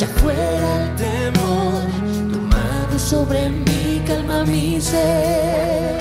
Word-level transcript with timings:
echa 0.00 0.06
fuera 0.18 0.84
el 0.84 0.96
temor. 0.96 1.82
Tu 2.32 2.98
sobre 2.98 3.50
mí 3.50 4.02
calma 4.06 4.44
mi 4.44 4.80
ser. 4.80 5.99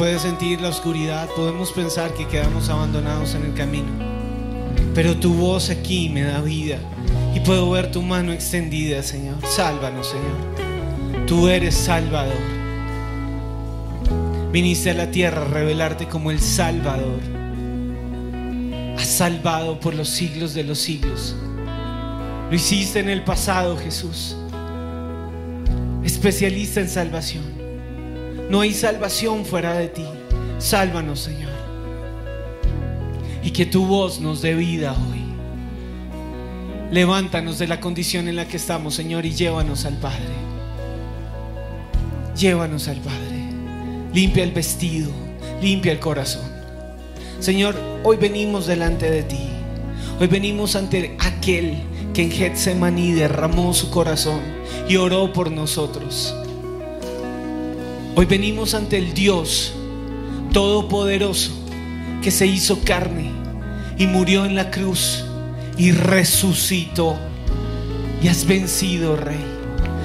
Puede 0.00 0.18
sentir 0.18 0.62
la 0.62 0.70
oscuridad, 0.70 1.28
podemos 1.36 1.72
pensar 1.72 2.14
que 2.14 2.26
quedamos 2.26 2.70
abandonados 2.70 3.34
en 3.34 3.44
el 3.44 3.52
camino. 3.52 3.90
Pero 4.94 5.18
tu 5.18 5.34
voz 5.34 5.68
aquí 5.68 6.08
me 6.08 6.22
da 6.22 6.40
vida 6.40 6.78
y 7.34 7.40
puedo 7.40 7.70
ver 7.70 7.90
tu 7.90 8.00
mano 8.00 8.32
extendida, 8.32 9.02
Señor. 9.02 9.36
Sálvanos, 9.46 10.06
Señor. 10.06 11.26
Tú 11.26 11.48
eres 11.48 11.74
Salvador. 11.74 12.32
Viniste 14.50 14.88
a 14.88 14.94
la 14.94 15.10
tierra 15.10 15.42
a 15.42 15.48
revelarte 15.48 16.08
como 16.08 16.30
el 16.30 16.40
Salvador. 16.40 17.20
Has 18.96 19.06
salvado 19.06 19.80
por 19.80 19.94
los 19.94 20.08
siglos 20.08 20.54
de 20.54 20.64
los 20.64 20.78
siglos. 20.78 21.36
Lo 22.48 22.56
hiciste 22.56 23.00
en 23.00 23.10
el 23.10 23.22
pasado, 23.22 23.76
Jesús. 23.76 24.34
Especialista 26.02 26.80
en 26.80 26.88
salvación. 26.88 27.59
No 28.50 28.62
hay 28.62 28.74
salvación 28.74 29.44
fuera 29.44 29.74
de 29.74 29.86
ti. 29.86 30.04
Sálvanos, 30.58 31.20
Señor. 31.20 31.52
Y 33.44 33.52
que 33.52 33.64
tu 33.64 33.86
voz 33.86 34.20
nos 34.20 34.42
dé 34.42 34.56
vida 34.56 34.92
hoy. 34.92 35.20
Levántanos 36.90 37.60
de 37.60 37.68
la 37.68 37.78
condición 37.78 38.26
en 38.26 38.34
la 38.34 38.48
que 38.48 38.56
estamos, 38.56 38.96
Señor, 38.96 39.24
y 39.24 39.34
llévanos 39.34 39.84
al 39.84 39.98
Padre. 39.98 40.34
Llévanos 42.36 42.88
al 42.88 42.96
Padre. 42.96 43.50
Limpia 44.12 44.42
el 44.42 44.50
vestido, 44.50 45.12
limpia 45.62 45.92
el 45.92 46.00
corazón. 46.00 46.42
Señor, 47.38 47.76
hoy 48.02 48.16
venimos 48.16 48.66
delante 48.66 49.08
de 49.08 49.22
ti. 49.22 49.48
Hoy 50.18 50.26
venimos 50.26 50.74
ante 50.74 51.16
aquel 51.20 51.78
que 52.12 52.24
en 52.24 52.32
Getsemaní 52.32 53.12
derramó 53.12 53.72
su 53.74 53.90
corazón 53.90 54.40
y 54.88 54.96
oró 54.96 55.32
por 55.32 55.52
nosotros. 55.52 56.34
Hoy 58.20 58.26
venimos 58.26 58.74
ante 58.74 58.98
el 58.98 59.14
Dios 59.14 59.72
Todopoderoso 60.52 61.52
que 62.22 62.30
se 62.30 62.46
hizo 62.46 62.80
carne 62.84 63.30
y 63.96 64.06
murió 64.06 64.44
en 64.44 64.54
la 64.54 64.70
cruz 64.70 65.24
y 65.78 65.92
resucitó. 65.92 67.16
Y 68.22 68.28
has 68.28 68.44
vencido, 68.44 69.16
Rey. 69.16 69.42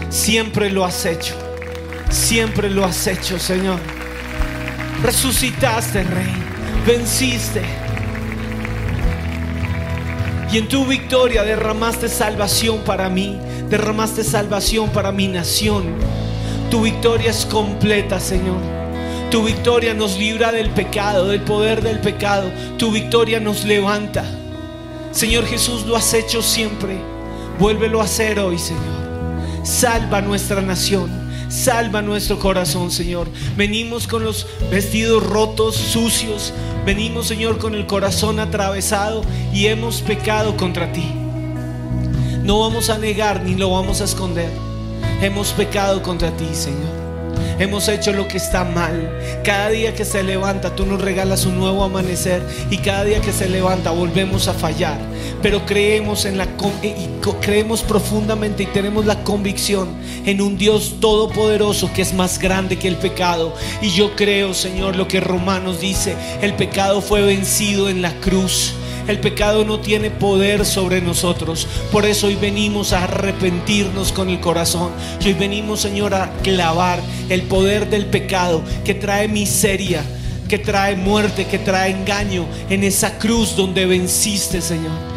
Siempre 0.07 0.71
lo 0.71 0.85
has 0.85 1.05
hecho. 1.05 1.35
Siempre 2.09 2.69
lo 2.69 2.85
has 2.85 3.05
hecho, 3.05 3.37
Señor. 3.37 3.81
Resucitaste, 5.03 6.03
Rey. 6.03 6.33
Venciste. 6.87 7.63
Y 10.53 10.57
en 10.57 10.69
tu 10.69 10.85
victoria 10.85 11.43
derramaste 11.43 12.07
salvación 12.07 12.79
para 12.85 13.09
mí. 13.09 13.37
Derramaste 13.69 14.23
salvación 14.23 14.89
para 14.91 15.11
mi 15.11 15.27
nación. 15.27 15.83
Tu 16.69 16.81
victoria 16.81 17.31
es 17.31 17.45
completa, 17.45 18.19
Señor. 18.19 18.61
Tu 19.31 19.43
victoria 19.43 19.93
nos 19.93 20.17
libra 20.17 20.51
del 20.51 20.69
pecado, 20.69 21.27
del 21.27 21.41
poder 21.41 21.81
del 21.81 21.99
pecado. 21.99 22.51
Tu 22.77 22.91
victoria 22.91 23.39
nos 23.39 23.63
levanta. 23.65 24.23
Señor 25.11 25.45
Jesús, 25.45 25.85
lo 25.85 25.95
has 25.95 26.13
hecho 26.13 26.41
siempre. 26.41 26.97
Vuélvelo 27.59 28.01
a 28.01 28.05
hacer 28.05 28.39
hoy, 28.39 28.57
Señor. 28.57 28.83
Salva 29.63 30.21
nuestra 30.21 30.61
nación. 30.61 31.09
Salva 31.49 32.01
nuestro 32.01 32.39
corazón, 32.39 32.91
Señor. 32.91 33.27
Venimos 33.55 34.07
con 34.07 34.23
los 34.23 34.47
vestidos 34.69 35.23
rotos, 35.23 35.75
sucios. 35.75 36.53
Venimos, 36.85 37.27
Señor, 37.27 37.57
con 37.57 37.75
el 37.75 37.87
corazón 37.87 38.39
atravesado 38.39 39.23
y 39.53 39.67
hemos 39.67 40.01
pecado 40.01 40.57
contra 40.57 40.91
ti. 40.91 41.11
No 42.43 42.59
vamos 42.59 42.89
a 42.89 42.97
negar 42.97 43.41
ni 43.43 43.55
lo 43.55 43.71
vamos 43.71 44.01
a 44.01 44.03
esconder. 44.03 44.51
Hemos 45.21 45.51
pecado 45.53 46.01
contra 46.03 46.29
ti, 46.31 46.49
Señor. 46.53 47.05
Hemos 47.57 47.87
hecho 47.87 48.11
lo 48.11 48.27
que 48.27 48.37
está 48.37 48.65
mal. 48.65 49.09
Cada 49.43 49.69
día 49.69 49.95
que 49.95 50.03
se 50.03 50.23
levanta, 50.23 50.75
tú 50.75 50.85
nos 50.85 51.01
regalas 51.01 51.45
un 51.45 51.57
nuevo 51.57 51.83
amanecer. 51.83 52.45
Y 52.69 52.79
cada 52.79 53.05
día 53.05 53.21
que 53.21 53.31
se 53.31 53.47
levanta, 53.47 53.91
volvemos 53.91 54.49
a 54.49 54.53
fallar. 54.53 54.99
Pero 55.41 55.65
creemos 55.65 56.25
en 56.25 56.37
la 56.37 56.47
y 56.83 57.07
creemos 57.41 57.81
profundamente 57.81 58.63
y 58.63 58.67
tenemos 58.67 59.05
la 59.05 59.23
convicción 59.23 59.89
en 60.25 60.41
un 60.41 60.57
Dios 60.57 60.95
todopoderoso 60.99 61.91
que 61.93 62.01
es 62.01 62.13
más 62.13 62.39
grande 62.39 62.77
que 62.77 62.87
el 62.87 62.97
pecado. 62.97 63.53
Y 63.81 63.89
yo 63.91 64.15
creo, 64.15 64.53
Señor, 64.53 64.97
lo 64.97 65.07
que 65.07 65.21
Romanos 65.21 65.79
dice: 65.79 66.15
el 66.41 66.53
pecado 66.55 67.01
fue 67.01 67.21
vencido 67.21 67.89
en 67.89 68.01
la 68.01 68.13
cruz. 68.19 68.73
El 69.07 69.19
pecado 69.19 69.63
no 69.65 69.79
tiene 69.79 70.09
poder 70.09 70.65
sobre 70.65 70.99
nosotros. 70.99 71.67
Por 71.91 72.05
eso 72.05 72.25
hoy 72.27 72.35
venimos 72.35 72.91
a 72.91 73.03
arrepentirnos 73.03 74.11
con 74.11 74.29
el 74.29 74.39
corazón. 74.39 74.91
Hoy 75.23 75.33
venimos, 75.33 75.81
Señor, 75.81 76.15
a 76.15 76.31
clavar 76.41 76.99
el 77.29 77.43
poder 77.43 77.87
del 77.89 78.07
pecado 78.07 78.63
que 78.83 78.95
trae 78.95 79.27
miseria, 79.27 80.01
que 80.49 80.57
trae 80.57 80.95
muerte, 80.95 81.45
que 81.45 81.59
trae 81.59 81.91
engaño 81.91 82.47
en 82.69 82.83
esa 82.83 83.19
cruz 83.19 83.55
donde 83.55 83.85
venciste, 83.85 84.59
Señor. 84.59 85.15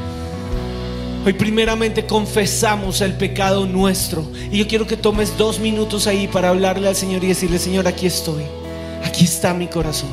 Hoy 1.24 1.32
primeramente 1.32 2.04
confesamos 2.04 3.00
el 3.00 3.14
pecado 3.14 3.64
nuestro. 3.64 4.30
Y 4.52 4.58
yo 4.58 4.68
quiero 4.68 4.86
que 4.86 4.98
tomes 4.98 5.36
dos 5.38 5.60
minutos 5.60 6.06
ahí 6.06 6.28
para 6.28 6.50
hablarle 6.50 6.88
al 6.88 6.96
Señor 6.96 7.24
y 7.24 7.28
decirle, 7.28 7.58
Señor, 7.58 7.88
aquí 7.88 8.06
estoy. 8.06 8.42
Aquí 9.02 9.24
está 9.24 9.54
mi 9.54 9.66
corazón. 9.66 10.10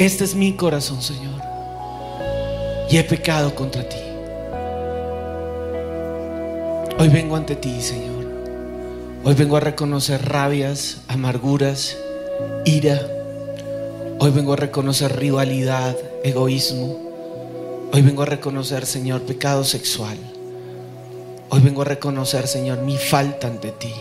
Este 0.00 0.24
es 0.24 0.34
mi 0.34 0.54
corazón, 0.54 1.00
Señor 1.00 1.51
y 2.92 2.98
he 2.98 3.04
pecado 3.04 3.54
contra 3.54 3.88
ti. 3.88 3.96
Hoy 6.98 7.08
vengo 7.08 7.36
ante 7.36 7.56
ti, 7.56 7.80
Señor. 7.80 8.26
Hoy 9.24 9.32
vengo 9.32 9.56
a 9.56 9.60
reconocer 9.60 10.22
rabias, 10.28 10.98
amarguras, 11.08 11.96
ira. 12.66 13.00
Hoy 14.18 14.30
vengo 14.30 14.52
a 14.52 14.56
reconocer 14.56 15.16
rivalidad, 15.18 15.96
egoísmo. 16.22 17.88
Hoy 17.94 18.02
vengo 18.02 18.24
a 18.24 18.26
reconocer, 18.26 18.84
Señor, 18.84 19.22
pecado 19.22 19.64
sexual. 19.64 20.18
Hoy 21.48 21.60
vengo 21.60 21.80
a 21.80 21.86
reconocer, 21.86 22.46
Señor, 22.46 22.82
mi 22.82 22.98
falta 22.98 23.46
ante 23.46 23.72
ti. 23.72 23.94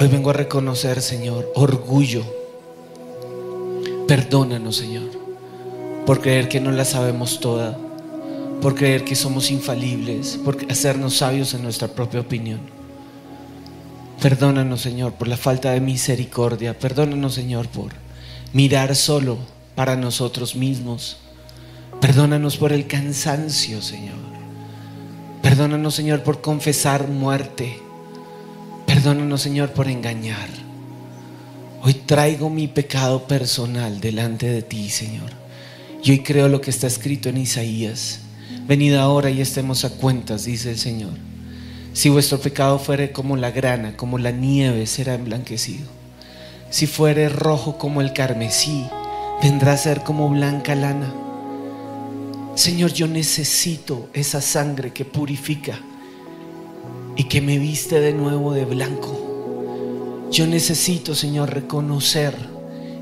Hoy 0.00 0.08
vengo 0.08 0.30
a 0.30 0.32
reconocer, 0.32 1.02
Señor, 1.02 1.52
orgullo. 1.54 2.22
Perdónanos, 4.08 4.74
Señor 4.74 5.21
por 6.06 6.20
creer 6.20 6.48
que 6.48 6.60
no 6.60 6.72
la 6.72 6.84
sabemos 6.84 7.40
toda, 7.40 7.78
por 8.60 8.74
creer 8.74 9.04
que 9.04 9.14
somos 9.14 9.50
infalibles, 9.50 10.38
por 10.44 10.58
hacernos 10.70 11.16
sabios 11.16 11.54
en 11.54 11.62
nuestra 11.62 11.88
propia 11.88 12.20
opinión. 12.20 12.60
Perdónanos, 14.20 14.80
Señor, 14.80 15.14
por 15.14 15.26
la 15.26 15.36
falta 15.36 15.72
de 15.72 15.80
misericordia. 15.80 16.78
Perdónanos, 16.78 17.34
Señor, 17.34 17.66
por 17.68 17.92
mirar 18.52 18.94
solo 18.94 19.36
para 19.74 19.96
nosotros 19.96 20.54
mismos. 20.54 21.18
Perdónanos 22.00 22.56
por 22.56 22.72
el 22.72 22.86
cansancio, 22.86 23.82
Señor. 23.82 24.14
Perdónanos, 25.42 25.96
Señor, 25.96 26.22
por 26.22 26.40
confesar 26.40 27.08
muerte. 27.08 27.80
Perdónanos, 28.86 29.42
Señor, 29.42 29.70
por 29.72 29.88
engañar. 29.88 30.48
Hoy 31.82 31.94
traigo 31.94 32.48
mi 32.48 32.68
pecado 32.68 33.26
personal 33.26 34.00
delante 34.00 34.48
de 34.48 34.62
ti, 34.62 34.88
Señor. 34.88 35.41
Y 36.04 36.10
hoy 36.10 36.18
creo 36.20 36.48
lo 36.48 36.60
que 36.60 36.70
está 36.70 36.88
escrito 36.88 37.28
en 37.28 37.36
Isaías. 37.36 38.20
Venid 38.66 38.94
ahora 38.94 39.30
y 39.30 39.40
estemos 39.40 39.84
a 39.84 39.90
cuentas, 39.90 40.44
dice 40.44 40.70
el 40.70 40.78
Señor. 40.78 41.12
Si 41.92 42.08
vuestro 42.08 42.40
pecado 42.40 42.80
fuere 42.80 43.12
como 43.12 43.36
la 43.36 43.52
grana, 43.52 43.96
como 43.96 44.18
la 44.18 44.32
nieve, 44.32 44.86
será 44.86 45.14
emblanquecido. 45.14 45.86
Si 46.70 46.88
fuere 46.88 47.28
rojo 47.28 47.78
como 47.78 48.00
el 48.00 48.12
carmesí, 48.12 48.84
vendrá 49.42 49.74
a 49.74 49.76
ser 49.76 50.02
como 50.02 50.28
blanca 50.28 50.74
lana. 50.74 51.12
Señor, 52.56 52.92
yo 52.92 53.06
necesito 53.06 54.08
esa 54.12 54.40
sangre 54.40 54.92
que 54.92 55.04
purifica 55.04 55.78
y 57.14 57.24
que 57.24 57.40
me 57.40 57.58
viste 57.58 58.00
de 58.00 58.12
nuevo 58.12 58.54
de 58.54 58.64
blanco. 58.64 60.28
Yo 60.32 60.46
necesito, 60.48 61.14
Señor, 61.14 61.54
reconocer 61.54 62.34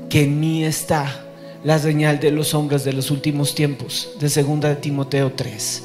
que 0.09 0.23
en 0.25 0.39
mí 0.39 0.65
está 0.65 1.30
la 1.63 1.77
señal 1.77 2.19
de 2.19 2.31
los 2.31 2.53
hombres 2.53 2.83
de 2.83 2.93
los 2.93 3.11
últimos 3.11 3.53
tiempos, 3.53 4.09
de 4.19 4.29
segunda 4.29 4.69
de 4.69 4.75
Timoteo 4.75 5.31
3. 5.35 5.83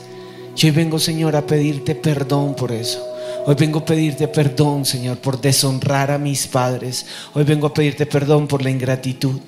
Y 0.56 0.66
hoy 0.66 0.72
vengo, 0.72 0.98
Señor, 0.98 1.36
a 1.36 1.46
pedirte 1.46 1.94
perdón 1.94 2.54
por 2.54 2.72
eso. 2.72 3.06
Hoy 3.44 3.54
vengo 3.54 3.80
a 3.80 3.84
pedirte 3.84 4.26
perdón, 4.26 4.86
Señor, 4.86 5.18
por 5.18 5.40
deshonrar 5.40 6.10
a 6.10 6.18
mis 6.18 6.46
padres. 6.46 7.06
Hoy 7.34 7.44
vengo 7.44 7.66
a 7.66 7.74
pedirte 7.74 8.06
perdón 8.06 8.46
por 8.46 8.62
la 8.62 8.70
ingratitud. 8.70 9.38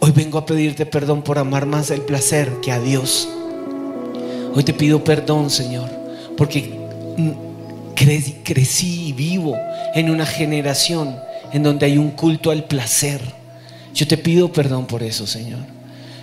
Hoy 0.00 0.10
vengo 0.10 0.38
a 0.38 0.46
pedirte 0.46 0.86
perdón 0.86 1.22
por 1.22 1.38
amar 1.38 1.66
más 1.66 1.90
el 1.90 2.00
placer 2.02 2.50
que 2.60 2.72
a 2.72 2.80
Dios. 2.80 3.28
Hoy 4.54 4.64
te 4.64 4.74
pido 4.74 5.04
perdón, 5.04 5.50
Señor, 5.50 5.88
porque 6.36 6.76
crecí 8.44 9.08
y 9.08 9.12
vivo 9.12 9.56
en 9.94 10.10
una 10.10 10.26
generación 10.26 11.16
en 11.52 11.62
donde 11.62 11.86
hay 11.86 11.96
un 11.96 12.10
culto 12.10 12.50
al 12.50 12.64
placer 12.64 13.37
yo 13.98 14.06
te 14.06 14.16
pido 14.16 14.52
perdón 14.52 14.86
por 14.86 15.02
eso, 15.02 15.26
Señor. 15.26 15.58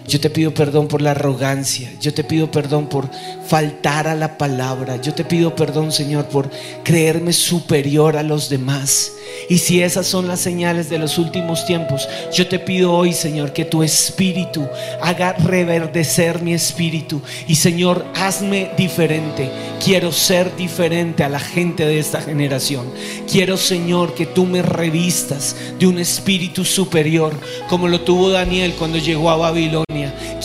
Yo 0.07 0.19
te 0.19 0.29
pido 0.29 0.53
perdón 0.53 0.87
por 0.87 1.01
la 1.01 1.11
arrogancia. 1.11 1.91
Yo 1.99 2.13
te 2.13 2.23
pido 2.23 2.51
perdón 2.51 2.87
por 2.87 3.09
faltar 3.47 4.07
a 4.07 4.13
la 4.13 4.37
palabra. 4.37 4.97
Yo 5.01 5.15
te 5.15 5.25
pido 5.25 5.55
perdón, 5.55 5.91
Señor, 5.91 6.25
por 6.25 6.51
creerme 6.83 7.33
superior 7.33 8.15
a 8.15 8.21
los 8.21 8.47
demás. 8.47 9.13
Y 9.49 9.57
si 9.57 9.81
esas 9.81 10.05
son 10.05 10.27
las 10.27 10.39
señales 10.39 10.89
de 10.89 10.99
los 10.99 11.17
últimos 11.17 11.65
tiempos, 11.65 12.07
yo 12.31 12.47
te 12.47 12.59
pido 12.59 12.93
hoy, 12.93 13.13
Señor, 13.13 13.51
que 13.51 13.65
tu 13.65 13.81
espíritu 13.81 14.67
haga 15.01 15.33
reverdecer 15.33 16.41
mi 16.41 16.53
espíritu. 16.53 17.21
Y 17.47 17.55
Señor, 17.55 18.05
hazme 18.15 18.71
diferente. 18.77 19.49
Quiero 19.83 20.11
ser 20.11 20.55
diferente 20.55 21.23
a 21.23 21.29
la 21.29 21.39
gente 21.39 21.83
de 21.83 21.97
esta 21.97 22.21
generación. 22.21 22.85
Quiero, 23.31 23.57
Señor, 23.57 24.13
que 24.13 24.27
tú 24.27 24.45
me 24.45 24.61
revistas 24.61 25.55
de 25.79 25.87
un 25.87 25.97
espíritu 25.97 26.63
superior, 26.63 27.33
como 27.69 27.87
lo 27.87 28.01
tuvo 28.01 28.29
Daniel 28.29 28.75
cuando 28.77 28.99
llegó 28.99 29.31
a 29.31 29.35
Babilonia. 29.35 29.94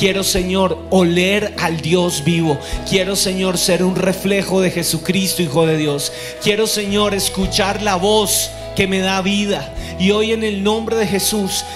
Quiero, 0.01 0.25
Señor, 0.25 0.79
oler 0.89 1.53
al 1.59 1.83
Dios 1.83 2.25
vivo. 2.25 2.59
Quiero, 2.89 3.17
Señor, 3.17 3.59
ser 3.59 3.85
un 3.85 3.97
reflejo 3.97 4.63
de 4.63 4.71
Jesucristo, 4.71 5.43
Hijo 5.43 5.67
de 5.67 5.77
Dios. 5.77 6.11
Quiero, 6.43 6.67
Señor, 6.67 7.13
escuchar 7.13 7.83
la 7.83 7.97
voz 7.97 8.51
que 8.75 8.87
me 8.87 9.01
da 9.01 9.21
vida. 9.21 9.75
Y 9.99 10.13
hoy 10.13 10.33
en 10.33 10.43
el 10.43 10.63
nombre 10.65 10.97
de 10.97 11.07
Jesús 11.07 11.67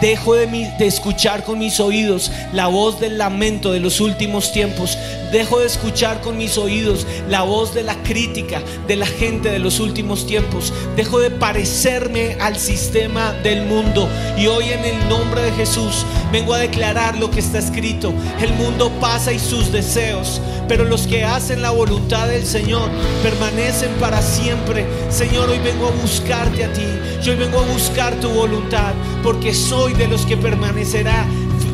Dejo 0.00 0.34
de, 0.34 0.46
de 0.46 0.86
escuchar 0.86 1.44
con 1.44 1.58
mis 1.58 1.80
oídos 1.80 2.30
la 2.52 2.66
voz 2.66 3.00
del 3.00 3.16
lamento 3.16 3.72
de 3.72 3.80
los 3.80 4.00
últimos 4.00 4.52
tiempos. 4.52 4.98
Dejo 5.34 5.58
de 5.58 5.66
escuchar 5.66 6.20
con 6.20 6.38
mis 6.38 6.56
oídos 6.58 7.08
la 7.28 7.42
voz 7.42 7.74
de 7.74 7.82
la 7.82 8.00
crítica 8.04 8.62
de 8.86 8.94
la 8.94 9.04
gente 9.04 9.50
de 9.50 9.58
los 9.58 9.80
últimos 9.80 10.28
tiempos. 10.28 10.72
Dejo 10.94 11.18
de 11.18 11.32
parecerme 11.32 12.36
al 12.40 12.56
sistema 12.56 13.32
del 13.42 13.66
mundo. 13.66 14.08
Y 14.38 14.46
hoy 14.46 14.66
en 14.66 14.84
el 14.84 15.08
nombre 15.08 15.42
de 15.42 15.50
Jesús 15.50 16.06
vengo 16.30 16.54
a 16.54 16.58
declarar 16.58 17.18
lo 17.18 17.32
que 17.32 17.40
está 17.40 17.58
escrito. 17.58 18.14
El 18.40 18.52
mundo 18.52 18.92
pasa 19.00 19.32
y 19.32 19.40
sus 19.40 19.72
deseos, 19.72 20.40
pero 20.68 20.84
los 20.84 21.08
que 21.08 21.24
hacen 21.24 21.62
la 21.62 21.72
voluntad 21.72 22.28
del 22.28 22.46
Señor 22.46 22.88
permanecen 23.20 23.90
para 23.94 24.22
siempre. 24.22 24.86
Señor, 25.10 25.50
hoy 25.50 25.58
vengo 25.58 25.88
a 25.88 26.00
buscarte 26.00 26.62
a 26.62 26.72
ti. 26.72 26.86
Yo 27.24 27.32
hoy 27.32 27.38
vengo 27.38 27.58
a 27.58 27.72
buscar 27.72 28.14
tu 28.20 28.28
voluntad, 28.28 28.92
porque 29.24 29.52
soy 29.52 29.94
de 29.94 30.06
los 30.06 30.26
que 30.26 30.36
permanecerá 30.36 31.26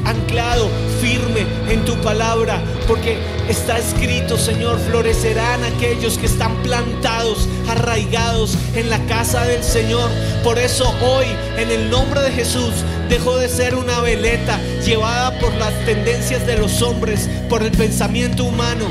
anclado, 0.04 0.68
firme 1.00 1.46
en 1.68 1.84
tu 1.84 1.94
palabra, 2.02 2.60
porque 2.86 3.18
está 3.48 3.78
escrito, 3.78 4.36
Señor, 4.36 4.78
florecerán 4.78 5.64
aquellos 5.64 6.18
que 6.18 6.26
están 6.26 6.56
plantados, 6.62 7.48
arraigados 7.68 8.56
en 8.74 8.90
la 8.90 8.98
casa 9.06 9.44
del 9.44 9.62
Señor. 9.62 10.10
Por 10.42 10.58
eso 10.58 10.92
hoy, 11.02 11.26
en 11.56 11.70
el 11.70 11.90
nombre 11.90 12.20
de 12.20 12.32
Jesús, 12.32 12.72
dejo 13.08 13.36
de 13.36 13.48
ser 13.48 13.74
una 13.74 14.00
veleta 14.00 14.58
llevada 14.84 15.38
por 15.38 15.52
las 15.54 15.74
tendencias 15.84 16.46
de 16.46 16.56
los 16.56 16.82
hombres, 16.82 17.28
por 17.48 17.62
el 17.62 17.72
pensamiento 17.72 18.44
humano. 18.44 18.86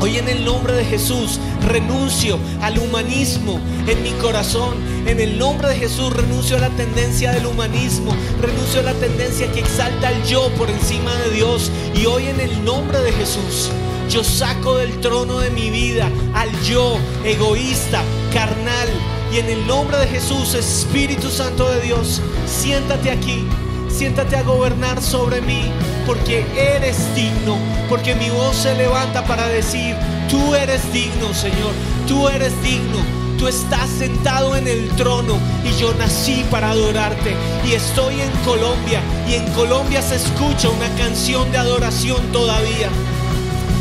Hoy 0.00 0.18
en 0.18 0.28
el 0.28 0.44
nombre 0.44 0.72
de 0.74 0.84
Jesús 0.84 1.38
renuncio 1.66 2.38
al 2.60 2.78
humanismo 2.78 3.60
en 3.86 4.02
mi 4.02 4.10
corazón. 4.12 4.74
En 5.06 5.20
el 5.20 5.38
nombre 5.38 5.68
de 5.68 5.76
Jesús 5.76 6.12
renuncio 6.12 6.56
a 6.56 6.60
la 6.60 6.70
tendencia 6.70 7.32
del 7.32 7.46
humanismo. 7.46 8.14
Renuncio 8.40 8.80
a 8.80 8.84
la 8.84 8.94
tendencia 8.94 9.50
que 9.52 9.60
exalta 9.60 10.08
al 10.08 10.24
yo 10.24 10.50
por 10.58 10.70
encima 10.70 11.14
de 11.16 11.30
Dios. 11.30 11.70
Y 11.94 12.06
hoy 12.06 12.26
en 12.26 12.40
el 12.40 12.64
nombre 12.64 13.00
de 13.00 13.12
Jesús 13.12 13.70
yo 14.08 14.22
saco 14.22 14.76
del 14.76 15.00
trono 15.00 15.38
de 15.38 15.50
mi 15.50 15.70
vida 15.70 16.10
al 16.34 16.50
yo 16.62 16.96
egoísta, 17.24 18.02
carnal. 18.32 18.88
Y 19.32 19.38
en 19.38 19.48
el 19.48 19.66
nombre 19.66 19.96
de 19.98 20.06
Jesús, 20.06 20.54
Espíritu 20.54 21.30
Santo 21.30 21.68
de 21.70 21.80
Dios, 21.80 22.20
siéntate 22.46 23.10
aquí. 23.10 23.46
Siéntate 23.88 24.36
a 24.36 24.42
gobernar 24.42 25.00
sobre 25.00 25.40
mí, 25.40 25.70
porque 26.06 26.44
eres 26.56 26.96
digno, 27.14 27.56
porque 27.88 28.14
mi 28.14 28.30
voz 28.30 28.56
se 28.56 28.74
levanta 28.74 29.24
para 29.24 29.48
decir, 29.48 29.96
tú 30.28 30.54
eres 30.54 30.92
digno, 30.92 31.32
Señor, 31.34 31.72
tú 32.06 32.28
eres 32.28 32.52
digno. 32.62 33.24
Tú 33.38 33.48
estás 33.48 33.90
sentado 33.90 34.54
en 34.54 34.68
el 34.68 34.88
trono 34.90 35.38
y 35.64 35.76
yo 35.78 35.92
nací 35.94 36.46
para 36.50 36.70
adorarte. 36.70 37.34
Y 37.66 37.72
estoy 37.72 38.20
en 38.20 38.30
Colombia 38.44 39.00
y 39.28 39.34
en 39.34 39.44
Colombia 39.52 40.00
se 40.02 40.16
escucha 40.16 40.68
una 40.70 40.88
canción 40.96 41.50
de 41.50 41.58
adoración 41.58 42.22
todavía. 42.32 42.88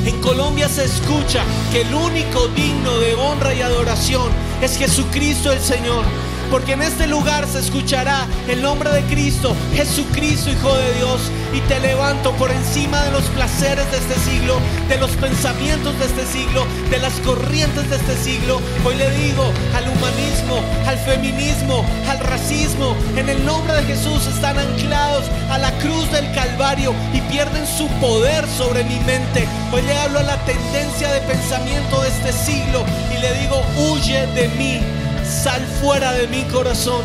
En 0.05 0.19
Colombia 0.21 0.67
se 0.67 0.83
escucha 0.83 1.43
que 1.71 1.81
el 1.81 1.93
único 1.93 2.47
digno 2.49 2.97
de 2.97 3.13
honra 3.13 3.53
y 3.53 3.61
adoración 3.61 4.31
es 4.61 4.75
Jesucristo 4.77 5.51
el 5.51 5.61
Señor. 5.61 6.03
Porque 6.51 6.73
en 6.73 6.81
este 6.81 7.07
lugar 7.07 7.47
se 7.47 7.59
escuchará 7.59 8.27
el 8.47 8.61
nombre 8.61 8.89
de 8.91 9.01
Cristo, 9.03 9.55
Jesucristo 9.73 10.51
Hijo 10.51 10.75
de 10.75 10.93
Dios. 10.95 11.21
Y 11.53 11.61
te 11.67 11.79
levanto 11.79 12.31
por 12.33 12.49
encima 12.51 13.03
de 13.03 13.11
los 13.11 13.23
placeres 13.25 13.89
de 13.91 13.97
este 13.97 14.15
siglo, 14.15 14.59
de 14.89 14.97
los 14.97 15.11
pensamientos 15.11 15.97
de 15.99 16.05
este 16.05 16.25
siglo, 16.25 16.65
de 16.89 16.97
las 16.97 17.13
corrientes 17.19 17.89
de 17.91 17.95
este 17.95 18.17
siglo. 18.17 18.59
Hoy 18.83 18.95
le 18.95 19.09
digo 19.11 19.43
al 19.75 19.87
humanismo, 19.87 20.63
al 20.87 20.97
feminismo, 20.97 21.85
al 22.09 22.19
racismo, 22.19 22.95
en 23.15 23.29
el 23.29 23.45
nombre 23.45 23.73
de 23.73 23.83
Jesús 23.83 24.25
están 24.25 24.57
anclados 24.57 25.25
a 25.51 25.59
la 25.59 25.71
cruz 25.77 26.11
del 26.11 26.31
Calvario 26.33 26.93
y 27.13 27.21
pierden 27.31 27.67
su 27.67 27.87
poder 27.99 28.47
sobre 28.47 28.83
mi 28.85 28.99
mente. 29.01 29.47
Hoy 29.71 29.83
le 29.83 29.95
hablo 29.95 30.19
a 30.19 30.23
la 30.23 30.43
tendencia 30.45 31.11
de 31.11 31.21
pensamiento 31.21 32.01
de 32.01 32.09
este 32.09 32.33
siglo 32.33 32.83
y 33.15 33.21
le 33.21 33.31
digo, 33.41 33.61
huye 33.77 34.25
de 34.27 34.47
mí, 34.49 34.81
sal 35.23 35.61
fuera 35.81 36.13
de 36.13 36.27
mi 36.27 36.43
corazón, 36.45 37.03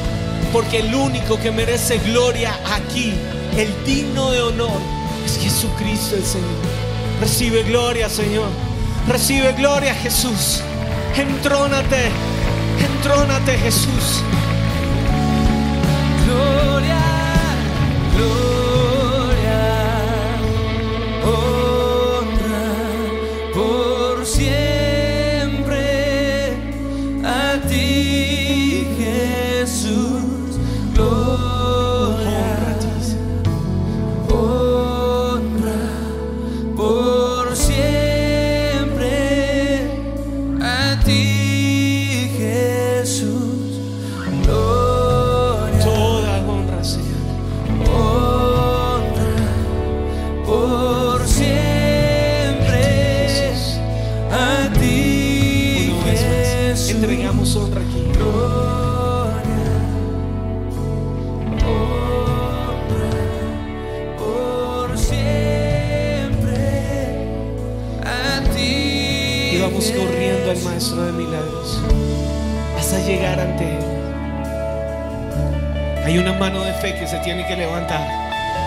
porque 0.52 0.78
el 0.78 0.94
único 0.94 1.38
que 1.38 1.50
merece 1.50 1.98
gloria 1.98 2.58
aquí, 2.74 3.14
el 3.56 3.84
digno 3.84 4.30
de 4.30 4.42
honor, 4.42 4.80
es 5.24 5.38
Jesucristo 5.38 6.16
el 6.16 6.24
Señor. 6.24 6.48
Recibe 7.20 7.62
gloria, 7.64 8.08
Señor. 8.08 8.48
Recibe 9.08 9.52
gloria, 9.52 9.94
Jesús. 9.94 10.60
Entrónate, 11.16 12.10
entrónate, 12.78 13.58
Jesús. 13.58 14.22
Gloria, 16.26 17.00
gloria, 18.16 18.47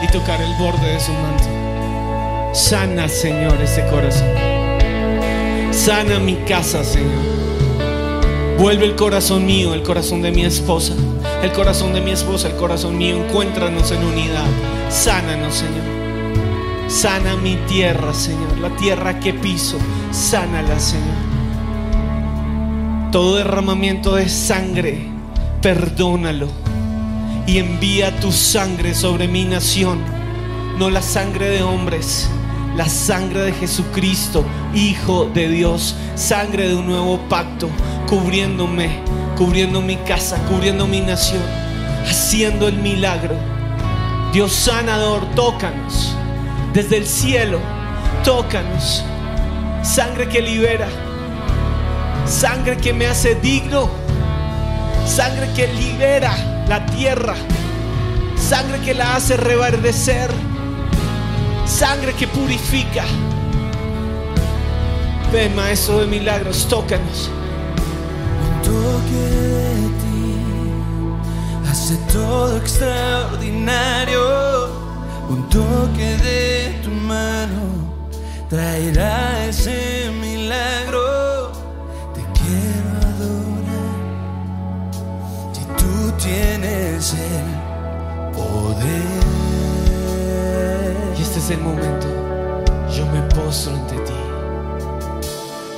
y 0.01 0.08
tocar 0.08 0.41
el 0.41 0.53
borde 0.55 0.93
de 0.93 1.00
su 1.00 1.12
manto. 1.13 2.53
Sana, 2.53 3.08
Señor, 3.08 3.62
este 3.62 3.86
corazón. 3.88 4.27
Sana 5.72 6.20
mi 6.20 6.36
casa, 6.36 6.84
Señor. 6.84 7.31
Vuelve 8.58 8.86
el 8.86 8.96
corazón 8.96 9.46
mío, 9.46 9.74
el 9.74 9.84
corazón 9.84 10.22
de 10.22 10.31
mi 10.31 10.43
esposa, 10.43 10.93
el 11.41 11.51
corazón 11.51 11.93
de 11.93 12.01
mi 12.01 12.12
esposa, 12.12 12.50
el 12.50 12.55
corazón 12.55 12.98
mío. 12.98 13.24
Encuéntranos 13.24 13.91
en 13.91 14.03
unidad. 14.03 14.46
Sánanos, 14.89 15.55
Señor. 15.55 15.91
Sana 16.88 17.38
mi 17.38 17.55
tierra, 17.67 18.13
Señor. 18.13 18.60
La 18.60 18.70
tierra 18.75 19.20
que 19.20 19.34
piso, 19.34 19.77
sánala, 20.12 20.79
Señor. 20.79 21.31
Todo 23.12 23.38
derramamiento 23.38 24.15
de 24.15 24.29
sangre, 24.29 25.08
perdónalo. 25.62 26.61
Y 27.51 27.58
envía 27.58 28.17
tu 28.17 28.31
sangre 28.31 28.96
sobre 28.96 29.27
mi 29.27 29.43
nación. 29.43 30.00
No 30.77 30.89
la 30.89 31.01
sangre 31.01 31.50
de 31.50 31.62
hombres, 31.62 32.29
la 32.77 32.88
sangre 32.88 33.41
de 33.41 33.51
Jesucristo, 33.51 34.46
Hijo 34.74 35.25
de 35.25 35.50
Dios. 35.50 35.98
Sangre 36.15 36.70
de 36.70 36.75
un 36.75 36.88
nuevo 36.88 37.20
pacto, 37.27 37.67
cubriéndome, 38.08 39.01
cubriendo 39.38 39.81
mi 39.81 39.98
casa, 39.98 40.38
cubriendo 40.48 40.88
mi 40.88 41.01
nación, 41.01 41.41
haciendo 42.10 42.70
el 42.70 42.77
milagro. 42.77 43.36
Dios 44.31 44.53
sanador, 44.53 45.25
tócanos. 45.36 46.15
Desde 46.74 46.96
el 46.96 47.05
cielo, 47.05 47.60
tócanos. 48.24 49.03
Sangre 49.84 50.29
que 50.29 50.41
libera. 50.41 50.88
Sangre 52.25 52.77
que 52.77 52.93
me 52.93 53.08
hace 53.08 53.36
digno. 53.36 53.89
Sangre 55.05 55.50
que 55.53 55.67
libera 55.67 56.50
la 56.71 56.85
tierra. 56.85 57.35
Sangre 58.37 58.79
que 58.79 58.93
la 58.93 59.17
hace 59.17 59.35
reverdecer. 59.35 60.31
Sangre 61.65 62.13
que 62.13 62.27
purifica. 62.27 63.03
Ven, 65.33 65.53
Maestro 65.53 65.99
de 65.99 66.07
Milagros, 66.07 66.65
tócanos. 66.69 67.29
Un 68.45 68.61
toque 68.61 69.23
de 69.79 69.87
ti 70.01 70.33
hace 71.69 71.95
todo 72.13 72.55
extraordinario. 72.55 74.23
Un 75.27 75.49
toque 75.49 76.15
de 76.27 76.79
tu 76.83 76.89
mano 76.89 77.63
traerá 78.49 79.45
ese 79.45 80.00
este 91.51 91.63
momento. 91.63 92.08
Yo 92.96 93.05
me 93.08 93.22
postro 93.34 93.74
ante 93.75 93.96
ti. 93.96 94.13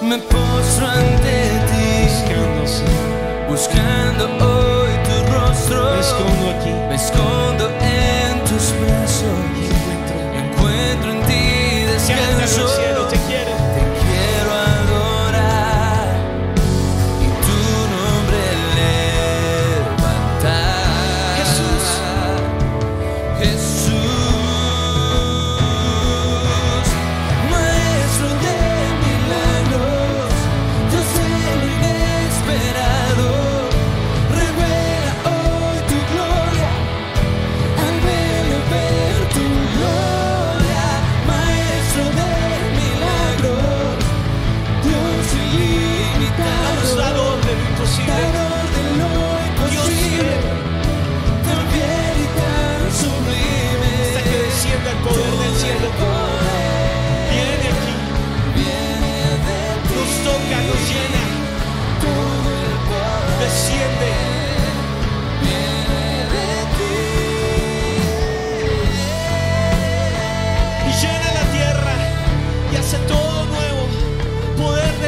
Me 0.03 0.18
postro 0.20 0.88
ante 0.88 1.50
ti, 1.70 2.03
Buscando, 2.06 2.68
Señor. 2.68 3.50
buscando 3.50 4.24
hoy 4.46 4.94
tu 5.08 5.34
rostro. 5.34 5.92
Me 5.94 6.00
escondo 6.00 6.50
aquí. 6.51 6.72
Me 6.89 6.96
escondo 6.96 7.70
en 7.82 8.44
tus 8.46 8.70
Y 8.70 8.86
brazos. 8.86 9.24
encuentro. 9.63 10.15
Encuentro 10.44 11.12
en 11.12 11.22
ti 11.25 11.44
descanso. 11.92 13.02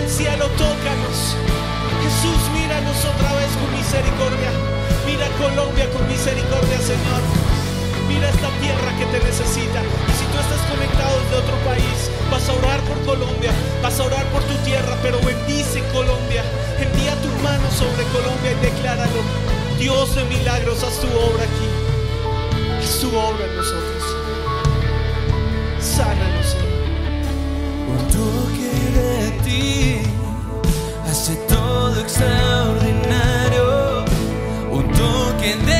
Cielo, 0.09 0.45
tócanos. 0.57 1.35
Jesús, 2.03 2.39
míranos 2.53 2.97
otra 3.05 3.33
vez 3.33 3.49
con 3.57 3.69
misericordia. 3.73 4.51
Mira 5.05 5.27
Colombia 5.37 5.89
con 5.91 6.07
misericordia, 6.07 6.77
Señor. 6.79 7.21
Mira 8.07 8.29
esta 8.29 8.49
tierra 8.61 8.91
que 8.97 9.05
te 9.05 9.19
necesita. 9.23 9.81
Y 9.81 10.13
si 10.13 10.25
tú 10.29 10.37
estás 10.37 10.61
conectado 10.69 11.19
desde 11.21 11.35
otro 11.41 11.57
país, 11.65 12.11
vas 12.29 12.47
a 12.49 12.53
orar 12.53 12.79
por 12.81 12.97
Colombia, 13.05 13.51
vas 13.81 13.99
a 13.99 14.03
orar 14.03 14.25
por 14.27 14.43
tu 14.43 14.55
tierra, 14.63 14.95
pero 15.01 15.19
bendice 15.21 15.81
Colombia. 15.91 16.43
Envía 16.77 17.15
tu 17.21 17.29
mano 17.41 17.65
sobre 17.71 18.03
Colombia 18.13 18.51
y 18.51 18.65
decláralo. 18.65 19.21
Dios 19.79 20.15
de 20.15 20.23
milagros, 20.25 20.83
haz 20.83 20.99
tu 20.99 21.07
obra 21.07 21.43
aquí. 21.43 21.69
Haz 22.79 22.99
tu 22.99 23.09
obra 23.17 23.45
en 23.45 23.55
nosotros. 23.57 24.03
Sánanos. 25.79 26.64
De 28.93 29.31
ti 29.43 29.97
hace 31.09 31.33
todo 31.47 31.99
extraordinario. 31.99 34.05
Un 34.71 34.83
toque 34.91 35.55
de 35.65 35.74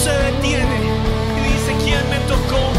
se 0.00 0.10
detiene 0.10 0.80
y 1.36 1.52
dice, 1.52 1.76
¿quién 1.84 2.00
me 2.08 2.16
tocó? 2.24 2.72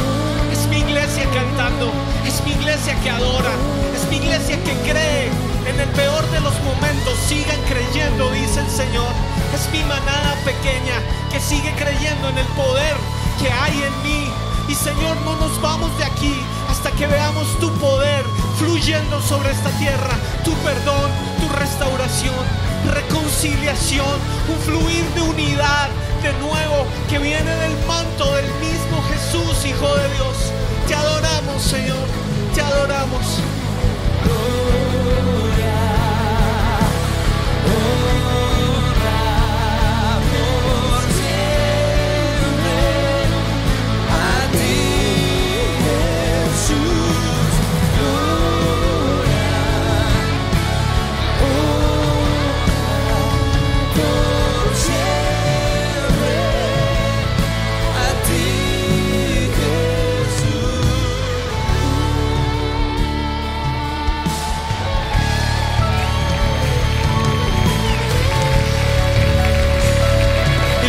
Es 0.51 0.65
mi 0.69 0.77
iglesia 0.77 1.23
cantando, 1.31 1.91
es 2.25 2.41
mi 2.43 2.51
iglesia 2.51 2.99
que 3.03 3.11
adora, 3.11 3.53
es 3.95 4.09
mi 4.09 4.15
iglesia 4.17 4.57
que 4.63 4.73
cree. 4.89 5.29
En 5.69 5.79
el 5.79 5.87
peor 5.89 6.25
de 6.31 6.39
los 6.39 6.57
momentos 6.63 7.13
sigan 7.27 7.61
creyendo, 7.69 8.31
dice 8.31 8.61
el 8.61 8.69
Señor. 8.71 9.13
Es 9.53 9.69
mi 9.71 9.83
manada 9.83 10.33
pequeña 10.43 10.97
que 11.31 11.39
sigue 11.39 11.71
creyendo 11.75 12.29
en 12.29 12.39
el 12.39 12.47
poder 12.57 12.95
que 13.39 13.51
hay 13.51 13.83
en 13.83 13.95
mí. 14.01 14.25
Y 14.67 14.73
Señor, 14.73 15.15
no 15.21 15.35
nos 15.35 15.61
vamos 15.61 15.95
de 15.99 16.05
aquí 16.05 16.33
hasta 16.69 16.89
que 16.91 17.05
veamos 17.05 17.45
tu 17.59 17.71
poder 17.73 18.25
fluyendo 18.57 19.21
sobre 19.21 19.51
esta 19.51 19.69
tierra, 19.77 20.15
tu 20.43 20.53
perdón, 20.65 21.11
tu 21.39 21.47
restauración, 21.59 22.45
reconciliación, 22.91 24.17
un 24.49 24.57
fluir 24.65 25.05
de 25.13 25.21
unidad 25.21 25.89
de 26.21 26.33
nuevo 26.33 26.85
que 27.09 27.17
viene 27.17 27.55
del 27.55 27.75
manto 27.87 28.35
del 28.35 28.45
mismo 28.59 29.01
Jesús, 29.09 29.65
Hijo 29.65 29.95
de 29.95 30.13
Dios. 30.13 30.51
Te 30.87 30.93
adoramos, 30.93 31.61
Señor, 31.61 32.07
te 32.53 32.61
adoramos. 32.61 33.50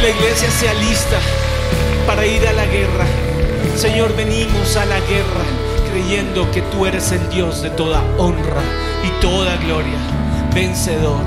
La 0.03 0.11
iglesia 0.11 0.51
se 0.51 0.69
alista 0.69 1.21
para 2.09 2.27
ir 2.27 2.47
a 2.49 2.53
la 2.53 2.67
guerra. 2.67 3.07
Señor, 3.77 4.17
venimos 4.17 4.77
a 4.77 4.85
la 4.85 4.99
guerra 4.99 5.45
creyendo 5.93 6.51
que 6.51 6.61
tú 6.63 6.87
eres 6.87 7.13
el 7.13 7.29
Dios 7.31 7.63
de 7.63 7.71
toda 7.71 8.03
honra 8.19 8.63
y 9.05 9.21
toda 9.21 9.57
gloria, 9.59 9.99
vencedor, 10.53 11.21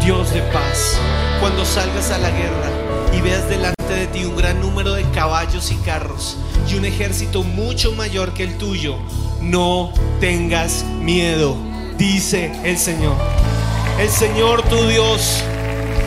Dios 0.00 0.32
de 0.32 0.42
paz. 0.42 0.96
Cuando 1.40 1.64
salgas 1.64 2.12
a 2.12 2.18
la 2.18 2.30
guerra 2.30 2.70
y 3.12 3.20
veas 3.20 3.48
delante 3.48 3.92
de 3.92 4.06
ti 4.06 4.24
un 4.24 4.36
gran 4.36 4.60
número 4.60 4.94
de 4.94 5.02
caballos 5.10 5.72
y 5.72 5.76
carros 5.78 6.36
y 6.68 6.76
un 6.76 6.84
ejército 6.84 7.42
mucho 7.42 7.92
mayor 7.92 8.32
que 8.32 8.44
el 8.44 8.56
tuyo, 8.58 8.96
no 9.40 9.92
tengas 10.20 10.84
miedo, 10.84 11.56
dice 11.98 12.52
el 12.62 12.78
Señor. 12.78 13.16
El 13.98 14.08
Señor 14.08 14.62
tu 14.62 14.86
Dios 14.86 15.42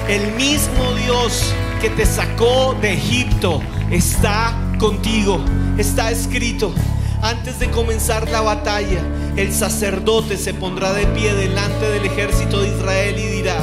el 0.07 0.33
mismo 0.33 0.93
Dios 1.05 1.53
que 1.83 1.89
te 1.89 2.05
sacó 2.05 2.77
de 2.79 2.93
Egipto 2.93 3.61
está 3.91 4.57
contigo. 4.79 5.43
Está 5.77 6.11
escrito, 6.11 6.73
antes 7.21 7.59
de 7.59 7.69
comenzar 7.71 8.29
la 8.29 8.39
batalla, 8.39 9.01
el 9.35 9.53
sacerdote 9.53 10.37
se 10.37 10.53
pondrá 10.53 10.93
de 10.93 11.05
pie 11.07 11.33
delante 11.33 11.89
del 11.89 12.05
ejército 12.05 12.61
de 12.61 12.69
Israel 12.69 13.19
y 13.19 13.25
dirá, 13.25 13.57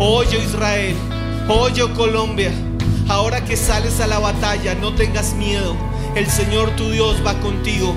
oye 0.00 0.42
Israel, 0.42 0.96
oye 1.46 1.88
Colombia, 1.92 2.50
ahora 3.08 3.44
que 3.44 3.56
sales 3.56 4.00
a 4.00 4.08
la 4.08 4.18
batalla, 4.18 4.74
no 4.74 4.96
tengas 4.96 5.32
miedo, 5.34 5.76
el 6.16 6.26
Señor 6.26 6.70
tu 6.74 6.90
Dios 6.90 7.24
va 7.24 7.38
contigo. 7.38 7.94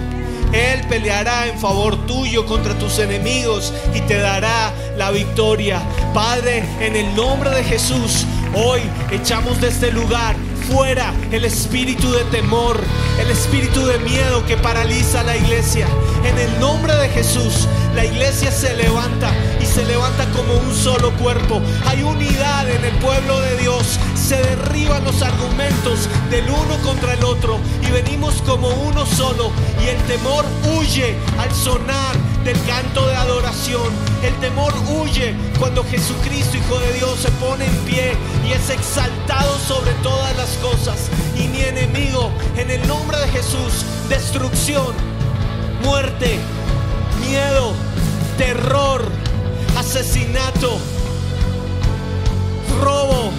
Él 0.54 0.82
peleará 0.88 1.48
en 1.48 1.58
favor 1.58 2.06
tuyo 2.06 2.46
contra 2.46 2.78
tus 2.78 3.00
enemigos 3.00 3.74
y 3.96 4.02
te 4.02 4.20
dará 4.20 4.72
la 4.96 5.10
victoria. 5.10 5.82
Padre, 6.14 6.64
en 6.80 6.96
el 6.96 7.16
nombre 7.16 7.50
de 7.50 7.64
Jesús, 7.64 8.28
hoy 8.56 8.82
echamos 9.12 9.60
de 9.62 9.68
este 9.68 9.92
lugar 9.92 10.36
fuera 10.72 11.14
el 11.32 11.46
espíritu 11.46 12.12
de 12.12 12.24
temor, 12.26 12.80
el 13.20 13.30
espíritu 13.30 13.86
de 13.86 14.00
miedo 14.00 14.46
que 14.46 14.58
paraliza 14.58 15.22
a 15.22 15.24
la 15.24 15.38
iglesia. 15.38 15.88
En 16.24 16.38
el 16.40 16.60
nombre 16.60 16.96
de 16.96 17.10
Jesús, 17.10 17.68
la 17.96 18.06
iglesia 18.06 18.52
se 18.52 18.76
levanta 18.76 19.32
y 19.62 19.66
se 19.66 19.86
levanta 19.86 20.26
como 20.32 20.56
un 20.56 20.74
solo 20.74 21.12
cuerpo. 21.18 21.62
Hay 21.86 22.02
unidad 22.02 22.70
en 22.70 22.84
el 22.84 22.94
pueblo 22.98 23.40
de 23.42 23.58
Dios. 23.58 24.00
Se 24.16 24.38
derriban 24.38 25.04
los 25.04 25.22
argumentos 25.22 26.10
del 26.32 26.50
uno 26.50 26.78
contra 26.84 27.14
el 27.14 27.24
otro 27.24 27.60
y 27.88 27.92
venimos 27.92 28.42
como 28.42 28.70
uno 28.70 29.06
solo. 29.06 29.52
Y 29.84 29.90
el 29.90 29.98
temor 30.04 30.46
huye 30.76 31.16
al 31.38 31.54
sonar 31.54 32.16
del 32.46 32.62
canto 32.66 33.08
de 33.08 33.16
adoración. 33.16 33.92
El 34.24 34.34
temor 34.36 34.72
huye 34.88 35.36
cuando 35.60 35.84
Jesucristo, 35.84 36.58
Hijo 36.58 36.80
de 36.80 36.94
Dios, 36.94 37.20
se 37.20 37.32
pone 37.32 37.66
en 37.66 37.76
pie 37.80 38.14
y 38.48 38.52
es 38.52 38.70
exaltado 38.70 39.58
sobre 39.68 39.92
todas 40.04 40.38
las 40.38 40.52
cosas. 40.58 41.10
Y 41.36 41.48
mi 41.48 41.62
enemigo, 41.62 42.32
en 42.56 42.70
el 42.70 42.88
nombre 42.88 43.18
de 43.18 43.28
Jesús, 43.30 43.84
destrucción, 44.08 44.94
muerte, 45.84 46.38
miedo, 47.28 47.74
terror, 48.38 49.04
asesinato, 49.76 50.78
robo, 52.80 53.32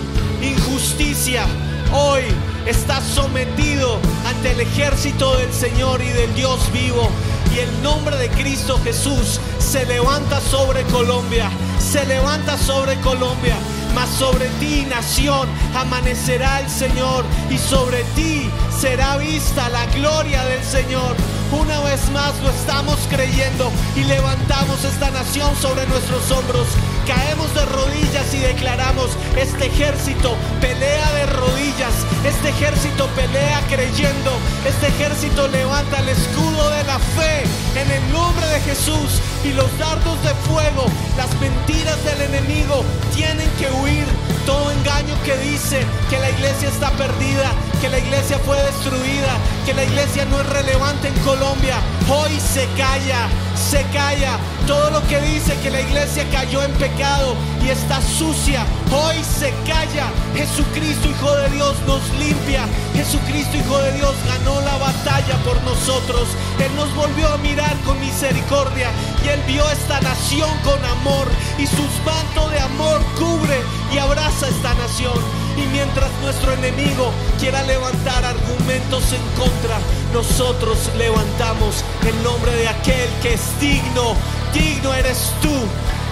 injusticia, 0.43 1.47
hoy 1.93 2.23
está 2.67 3.01
sometido 3.01 4.01
ante 4.27 4.51
el 4.51 4.61
ejército 4.61 5.37
del 5.37 5.53
Señor 5.53 6.03
y 6.03 6.09
del 6.09 6.35
Dios 6.35 6.73
vivo. 6.73 7.09
Y 7.57 7.61
el 7.61 7.83
nombre 7.83 8.15
de 8.19 8.29
Cristo 8.29 8.79
Jesús 8.85 9.41
se 9.59 9.87
levanta 9.87 10.43
sobre 10.43 10.83
Colombia, 10.85 11.49
se 11.79 12.05
levanta 12.05 12.59
sobre 12.59 12.97
Colombia. 13.01 13.57
Mas 13.95 14.11
sobre 14.11 14.51
ti, 14.61 14.85
nación, 14.91 15.49
amanecerá 15.75 16.61
el 16.61 16.69
Señor 16.69 17.25
y 17.49 17.57
sobre 17.57 18.05
ti 18.15 18.51
será 18.79 19.17
vista 19.17 19.71
la 19.71 19.87
gloria 19.87 20.45
del 20.45 20.63
Señor. 20.63 21.17
Una 21.51 21.81
vez 21.81 22.11
más 22.11 22.39
lo 22.43 22.51
estamos 22.51 22.99
creyendo 23.09 23.73
y 23.95 24.05
levantamos 24.05 24.85
esta 24.85 25.11
nación 25.11 25.57
sobre 25.57 25.87
nuestros 25.87 26.31
hombros. 26.33 26.67
Caemos 27.07 27.55
de 27.55 27.65
rodillas 27.67 28.35
y 28.35 28.39
declaramos, 28.39 29.11
este 29.37 29.67
ejército 29.67 30.37
pelea 30.61 31.13
de 31.13 31.27
rodillas, 31.27 31.95
este 32.25 32.49
ejército 32.49 33.07
pelea 33.15 33.61
creyendo, 33.69 34.33
este 34.67 34.89
ejército 34.89 35.47
levanta 35.49 36.01
el 36.01 36.09
escudo 36.09 36.71
de 36.71 36.85
la 36.85 36.99
fe 36.99 37.45
en 37.81 37.91
el 37.91 38.13
nombre 38.13 38.47
de 38.47 38.61
Jesús 38.61 39.21
y 39.45 39.53
los 39.53 39.67
dardos 39.79 40.21
de 40.25 40.35
fuego, 40.51 40.87
las 41.17 41.33
mentiras 41.41 42.03
del 42.05 42.23
enemigo 42.23 42.85
tienen 43.15 43.49
que 43.59 43.71
huir. 43.81 44.07
Todo 44.45 44.71
engaño 44.71 45.15
que 45.25 45.37
dice 45.39 45.85
que 46.09 46.19
la 46.19 46.31
iglesia 46.31 46.69
está 46.69 46.91
perdida, 46.93 47.51
que 47.81 47.89
la 47.89 47.99
iglesia 47.99 48.39
fue 48.45 48.57
destruida, 48.63 49.37
que 49.65 49.75
la 49.75 49.85
iglesia 49.85 50.25
no 50.27 50.41
es 50.41 50.47
relevante 50.47 51.09
en 51.09 51.15
Colombia, 51.21 51.77
hoy 52.09 52.39
se 52.41 52.67
calla, 52.77 53.29
se 53.55 53.83
calla. 53.93 54.39
Todo 54.67 54.91
lo 54.91 55.07
que 55.07 55.21
dice 55.21 55.57
que 55.63 55.71
la 55.71 55.81
iglesia 55.81 56.25
cayó 56.33 56.63
en 56.63 56.73
pecado 56.73 57.37
y 57.65 57.69
está 57.69 58.01
sucia, 58.01 58.65
hoy 58.91 59.17
se 59.23 59.51
calla. 59.67 60.07
Jesucristo, 60.35 61.09
Hijo 61.09 61.37
de 61.37 61.49
Dios, 61.51 61.75
nos 61.87 62.03
limpia. 62.19 62.67
Jesucristo, 62.95 63.57
Hijo 63.57 63.79
de 63.79 63.93
Dios, 63.93 64.15
ganó 64.27 64.61
la 64.63 64.77
batalla 64.79 65.37
por 65.45 65.61
nosotros. 65.63 66.29
Él 66.59 66.75
nos 66.77 66.93
volvió 66.95 67.29
a 67.29 67.39
mirar 67.39 67.77
con 67.85 67.99
misericordia 68.01 68.91
y 69.25 69.29
Él 69.29 69.41
vio 69.47 69.69
esta 69.71 70.01
nación 70.01 70.51
con 70.65 70.85
amor 70.85 71.29
y 71.59 71.67
sus 71.67 71.91
mantos 72.05 72.51
de 72.51 72.61
amor 72.61 73.01
cubre 73.17 73.61
y 73.93 73.99
abraza 73.99 74.49
esta 74.49 74.75
nación. 74.75 75.46
Y 75.57 75.67
mientras 75.73 76.11
nuestro 76.23 76.53
enemigo 76.53 77.11
quiera 77.39 77.63
levantar 77.63 78.25
argumentos 78.25 79.13
en 79.13 79.23
contra, 79.39 79.79
nosotros 80.13 80.91
levantamos 80.99 81.83
el 82.07 82.23
nombre 82.23 82.53
de 82.53 82.69
aquel 82.69 83.09
que 83.23 83.35
es 83.35 83.61
digno. 83.61 84.15
Digno 84.53 84.93
eres 84.95 85.33
tú, 85.41 85.55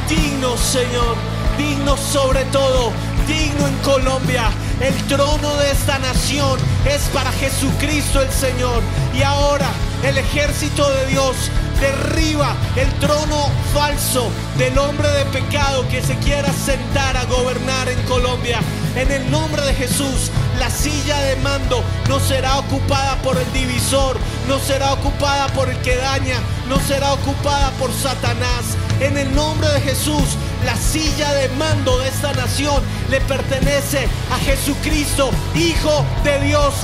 digno 0.09 0.57
Señor, 0.57 1.16
digno 1.59 1.96
sobre 1.96 2.44
todo, 2.46 2.92
digno 3.26 3.66
en 3.66 3.76
Colombia. 3.78 4.50
El 4.80 4.94
trono 5.07 5.54
de 5.57 5.70
esta 5.70 5.98
nación 5.98 6.59
es 6.87 7.02
para 7.12 7.30
Jesucristo 7.33 8.22
el 8.22 8.30
Señor. 8.30 8.83
Y 9.14 9.22
ahora 9.22 9.68
el 10.02 10.18
ejército 10.18 10.90
de 10.90 11.07
Dios 11.07 11.37
derriba 11.80 12.54
el 12.76 12.90
trono 12.94 13.50
falso 13.72 14.30
del 14.59 14.76
hombre 14.78 15.09
de 15.09 15.24
pecado 15.26 15.87
que 15.88 16.02
se 16.02 16.16
quiera 16.16 16.52
sentar 16.52 17.16
a 17.16 17.24
gobernar 17.24 17.88
en 17.88 18.00
Colombia. 18.02 18.61
En 18.96 19.11
el 19.11 19.28
nombre 19.28 19.61
de 19.62 19.74
Jesús, 19.74 20.30
la 20.61 20.70
silla 20.70 21.20
de 21.22 21.35
mando 21.37 21.83
no 22.09 22.20
será 22.20 22.59
ocupada 22.59 23.16
por 23.22 23.37
el 23.37 23.52
divisor, 23.52 24.16
no 24.46 24.61
será 24.61 24.92
ocupada 24.92 25.48
por 25.48 25.68
el 25.68 25.76
que 25.78 25.96
daña, 25.96 26.38
no 26.68 26.78
será 26.78 27.12
ocupada 27.12 27.70
por 27.72 27.92
Satanás. 27.92 28.76
En 29.00 29.18
el 29.18 29.35
nombre 29.35 29.68
de 29.70 29.80
Jesús, 29.80 30.37
la 30.64 30.76
silla 30.76 31.33
de 31.35 31.48
mando 31.50 31.98
de 31.98 32.09
esta 32.09 32.33
nación 32.35 32.80
le 33.11 33.20
pertenece 33.22 34.07
a 34.30 34.38
Jesucristo, 34.38 35.30
Hijo 35.57 36.04
de 36.22 36.38
Dios. 36.40 36.74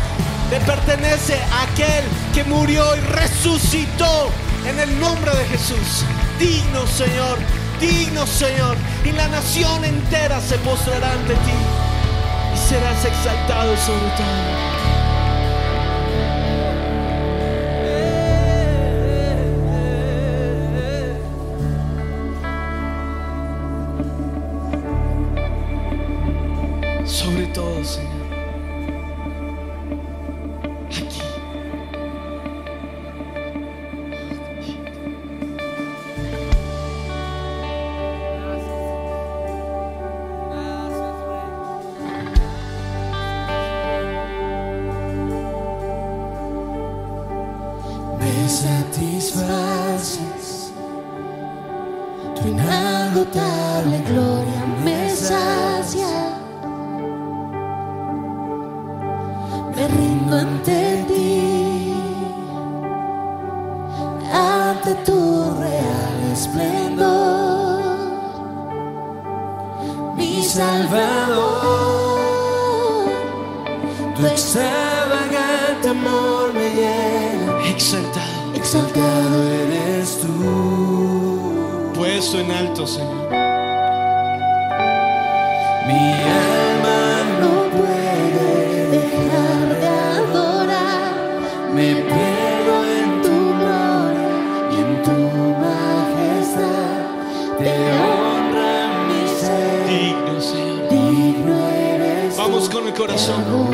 Le 0.50 0.58
pertenece 0.62 1.36
a 1.36 1.62
aquel 1.62 2.02
que 2.34 2.42
murió 2.42 2.96
y 2.96 3.00
resucitó 3.00 4.30
en 4.66 4.80
el 4.80 4.98
nombre 4.98 5.30
de 5.30 5.44
Jesús. 5.44 6.04
Digno 6.40 6.88
Señor, 6.88 7.38
digno 7.80 8.26
Señor. 8.26 8.76
Y 9.04 9.12
la 9.12 9.28
nación 9.28 9.84
entera 9.84 10.40
se 10.40 10.58
postrará 10.58 11.12
ante 11.12 11.34
ti 11.34 11.89
y 12.52 12.56
serás 12.56 13.04
exaltado 13.04 13.76
sobre 13.76 14.10
todo. 14.16 14.80
Sobre 27.06 27.46
todo, 27.48 27.84
Señor. 27.84 28.19
Inagotable 52.50 53.98
gloria 54.08 54.62
me 54.84 55.10
sacia. 55.10 56.14
Me 59.74 59.86
rindo 59.86 60.36
ante 60.36 61.04
ti, 61.08 61.94
ante 64.32 64.94
tu 65.06 65.20
real 65.60 66.16
esplendor, 66.32 67.80
mi 70.16 70.42
Salvador. 70.42 71.80
Tu 74.16 74.26
extravagante 74.26 75.88
amor 75.88 76.52
me 76.52 76.68
llena. 76.78 77.68
Exaltado, 77.70 78.54
Exaltado 78.54 79.38
eres. 79.48 79.69
Puesto 82.20 82.38
en 82.38 82.50
alto, 82.50 82.86
Señor. 82.86 83.30
Mi 85.86 86.12
alma 86.12 87.00
no 87.40 87.52
puede 87.78 88.90
dejar 88.90 89.80
de 89.80 89.88
adorar. 89.88 91.14
Me 91.74 91.94
pierdo 91.94 92.74
en 92.98 93.22
tu 93.22 93.36
gloria 93.60 94.32
y 94.70 94.74
en 94.84 95.02
tu 95.02 95.18
majestad. 95.64 96.98
Te 97.58 97.72
honra 98.04 98.72
mi 99.08 99.22
ser. 99.40 99.86
Digno, 99.88 100.40
Señor. 100.42 100.88
Digno 100.90 101.56
eres 101.70 102.36
Vamos 102.36 102.68
con 102.68 102.86
el 102.86 102.92
corazón. 102.92 103.69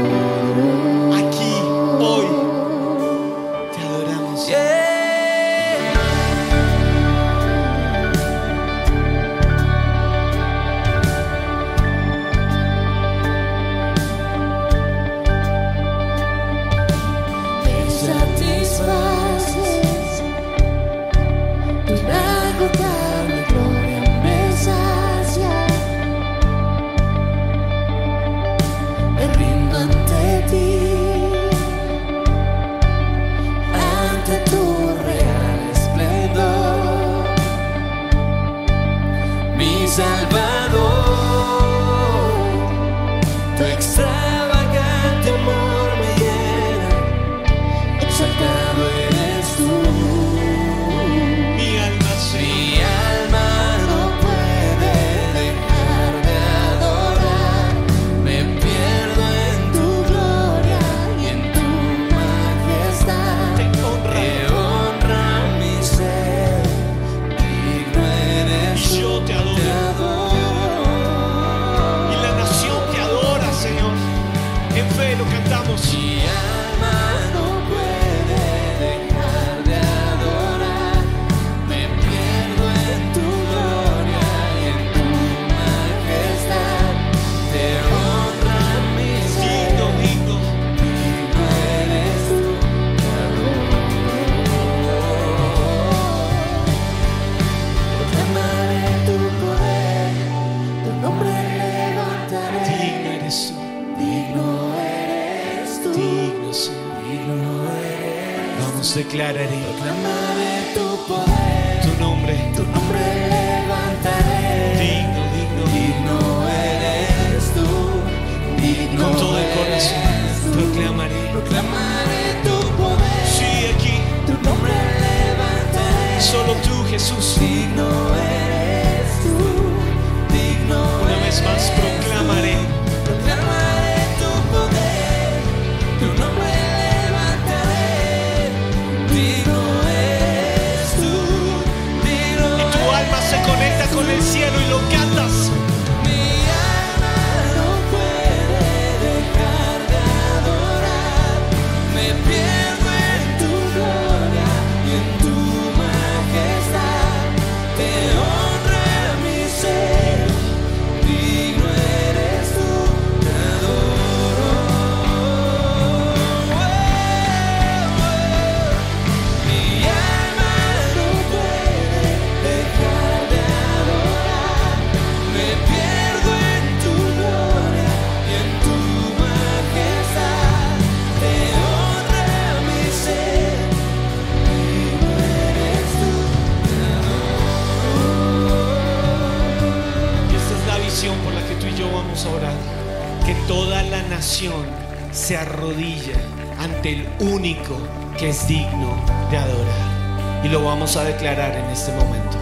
Que 198.19 198.31
es 198.31 198.47
digno 198.47 198.95
de 199.31 199.37
adorar. 199.37 200.43
Y 200.45 200.49
lo 200.49 200.65
vamos 200.65 200.97
a 200.97 201.05
declarar 201.05 201.55
en 201.57 201.65
este 201.67 201.93
momento. 201.93 202.37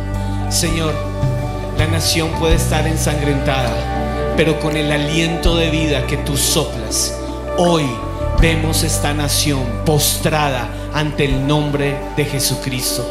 Señor, 0.51 0.95
la 1.79 1.87
nación 1.87 2.31
puede 2.39 2.55
estar 2.55 2.87
ensangrentada, 2.87 4.35
pero 4.37 4.61
con 4.61 4.77
el 4.77 4.93
aliento 4.93 5.57
de 5.57 5.71
vida 5.71 6.07
que 6.07 6.17
tú 6.19 6.37
soplas, 6.37 7.17
hoy 7.57 7.85
vemos 8.41 8.83
esta 8.83 9.15
nación 9.15 9.63
postrada 9.85 10.69
ante 10.93 11.25
el 11.25 11.47
nombre 11.47 11.97
de 12.17 12.25
Jesucristo. 12.25 13.07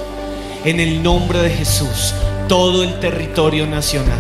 En 0.63 0.79
el 0.79 1.03
nombre 1.03 1.39
de 1.39 1.49
Jesús, 1.49 2.13
todo 2.47 2.83
el 2.83 2.99
territorio 2.99 3.67
nacional, 3.67 4.19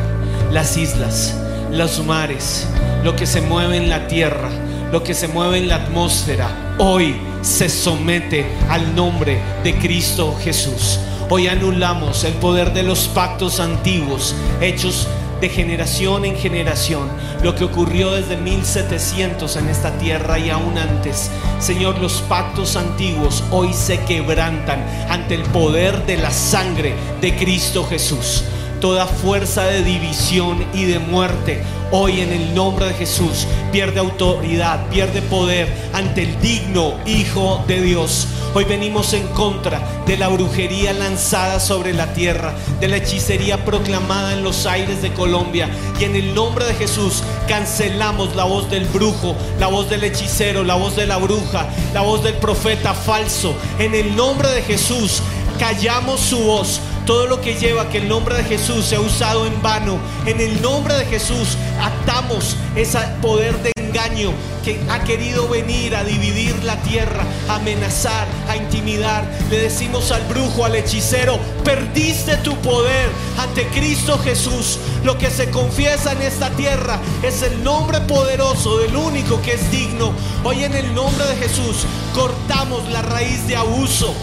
las 0.51 0.75
islas, 0.75 1.35
los 1.71 2.03
mares, 2.05 2.67
lo 3.03 3.15
que 3.15 3.25
se 3.25 3.41
mueve 3.41 3.77
en 3.77 3.89
la 3.89 4.07
tierra, 4.07 4.49
lo 4.91 5.03
que 5.03 5.13
se 5.13 5.27
mueve 5.27 5.57
en 5.57 5.69
la 5.69 5.75
atmósfera, 5.75 6.75
hoy 6.77 7.15
se 7.43 7.67
somete 7.67 8.45
al 8.69 8.95
nombre 8.95 9.37
de 9.63 9.75
Cristo 9.75 10.35
Jesús. 10.41 10.97
Hoy 11.29 11.47
anulamos 11.47 12.23
el 12.23 12.33
poder 12.35 12.73
de 12.73 12.83
los 12.83 13.09
pactos 13.09 13.59
antiguos 13.59 14.33
hechos 14.61 15.09
de 15.41 15.49
generación 15.49 16.23
en 16.23 16.37
generación, 16.37 17.09
lo 17.43 17.53
que 17.53 17.65
ocurrió 17.65 18.13
desde 18.13 18.37
1700 18.37 19.57
en 19.57 19.67
esta 19.67 19.91
tierra 19.97 20.39
y 20.39 20.49
aún 20.49 20.77
antes. 20.77 21.29
Señor, 21.59 21.99
los 21.99 22.21
pactos 22.21 22.77
antiguos 22.77 23.43
hoy 23.51 23.73
se 23.73 23.99
quebrantan 24.05 24.81
ante 25.09 25.35
el 25.35 25.43
poder 25.43 26.05
de 26.05 26.15
la 26.15 26.31
sangre 26.31 26.93
de 27.19 27.35
Cristo 27.35 27.85
Jesús. 27.85 28.45
Toda 28.79 29.05
fuerza 29.05 29.65
de 29.65 29.83
división 29.83 30.65
y 30.73 30.85
de 30.85 30.99
muerte 30.99 31.61
hoy 31.95 32.21
en 32.21 32.33
el 32.33 32.55
nombre 32.55 32.87
de 32.87 32.93
Jesús 32.95 33.45
pierde 33.71 33.99
autoridad, 33.99 34.87
pierde 34.89 35.21
poder 35.21 35.71
ante 35.93 36.23
el 36.23 36.41
digno 36.41 36.95
Hijo 37.05 37.63
de 37.67 37.81
Dios. 37.81 38.27
Hoy 38.55 38.63
venimos 38.63 39.13
en 39.13 39.27
contra 39.27 39.79
de 40.07 40.17
la 40.17 40.27
brujería 40.27 40.91
lanzada 40.91 41.59
sobre 41.59 41.93
la 41.93 42.13
tierra, 42.13 42.55
de 42.79 42.87
la 42.87 42.97
hechicería 42.97 43.63
proclamada 43.63 44.33
en 44.33 44.43
los 44.43 44.65
aires 44.65 45.03
de 45.03 45.13
Colombia. 45.13 45.69
Y 45.99 46.05
en 46.05 46.15
el 46.15 46.33
nombre 46.33 46.65
de 46.65 46.73
Jesús 46.73 47.23
cancelamos 47.47 48.35
la 48.35 48.45
voz 48.45 48.71
del 48.71 48.85
brujo, 48.85 49.35
la 49.59 49.67
voz 49.67 49.87
del 49.87 50.03
hechicero, 50.03 50.63
la 50.63 50.75
voz 50.75 50.95
de 50.95 51.05
la 51.05 51.17
bruja, 51.17 51.67
la 51.93 52.01
voz 52.01 52.23
del 52.23 52.35
profeta 52.35 52.95
falso. 52.95 53.55
En 53.77 53.93
el 53.93 54.15
nombre 54.15 54.49
de 54.49 54.63
Jesús 54.63 55.21
callamos 55.59 56.19
su 56.19 56.39
voz. 56.39 56.81
Todo 57.05 57.27
lo 57.27 57.41
que 57.41 57.55
lleva 57.55 57.83
a 57.83 57.89
que 57.89 57.97
el 57.97 58.07
nombre 58.07 58.35
de 58.35 58.43
Jesús 58.45 58.85
sea 58.85 59.01
usado 59.01 59.45
en 59.45 59.61
vano. 59.61 59.99
En 60.25 60.39
el 60.39 60.61
nombre 60.61 60.93
de 60.93 61.05
Jesús 61.05 61.57
atamos 61.81 62.55
ese 62.77 62.99
poder 63.21 63.57
de 63.61 63.73
engaño 63.75 64.31
que 64.63 64.79
ha 64.89 65.03
querido 65.03 65.49
venir 65.49 65.95
a 65.95 66.05
dividir 66.05 66.63
la 66.63 66.77
tierra, 66.83 67.25
a 67.49 67.55
amenazar, 67.55 68.25
a 68.47 68.55
intimidar. 68.55 69.25
Le 69.49 69.57
decimos 69.57 70.11
al 70.13 70.23
brujo, 70.23 70.63
al 70.63 70.75
hechicero, 70.75 71.37
perdiste 71.65 72.37
tu 72.37 72.55
poder 72.61 73.09
ante 73.37 73.67
Cristo 73.67 74.17
Jesús. 74.19 74.79
Lo 75.03 75.17
que 75.17 75.29
se 75.29 75.49
confiesa 75.51 76.13
en 76.13 76.21
esta 76.21 76.51
tierra 76.51 76.99
es 77.21 77.41
el 77.41 77.63
nombre 77.65 77.99
poderoso 78.01 78.77
del 78.77 78.95
único 78.95 79.41
que 79.41 79.55
es 79.55 79.69
digno. 79.71 80.13
Hoy 80.45 80.63
en 80.63 80.73
el 80.73 80.93
nombre 80.95 81.25
de 81.25 81.35
Jesús 81.35 81.85
cortamos 82.13 82.89
la 82.89 83.01
raíz 83.01 83.45
de 83.45 83.57
abuso 83.57 84.15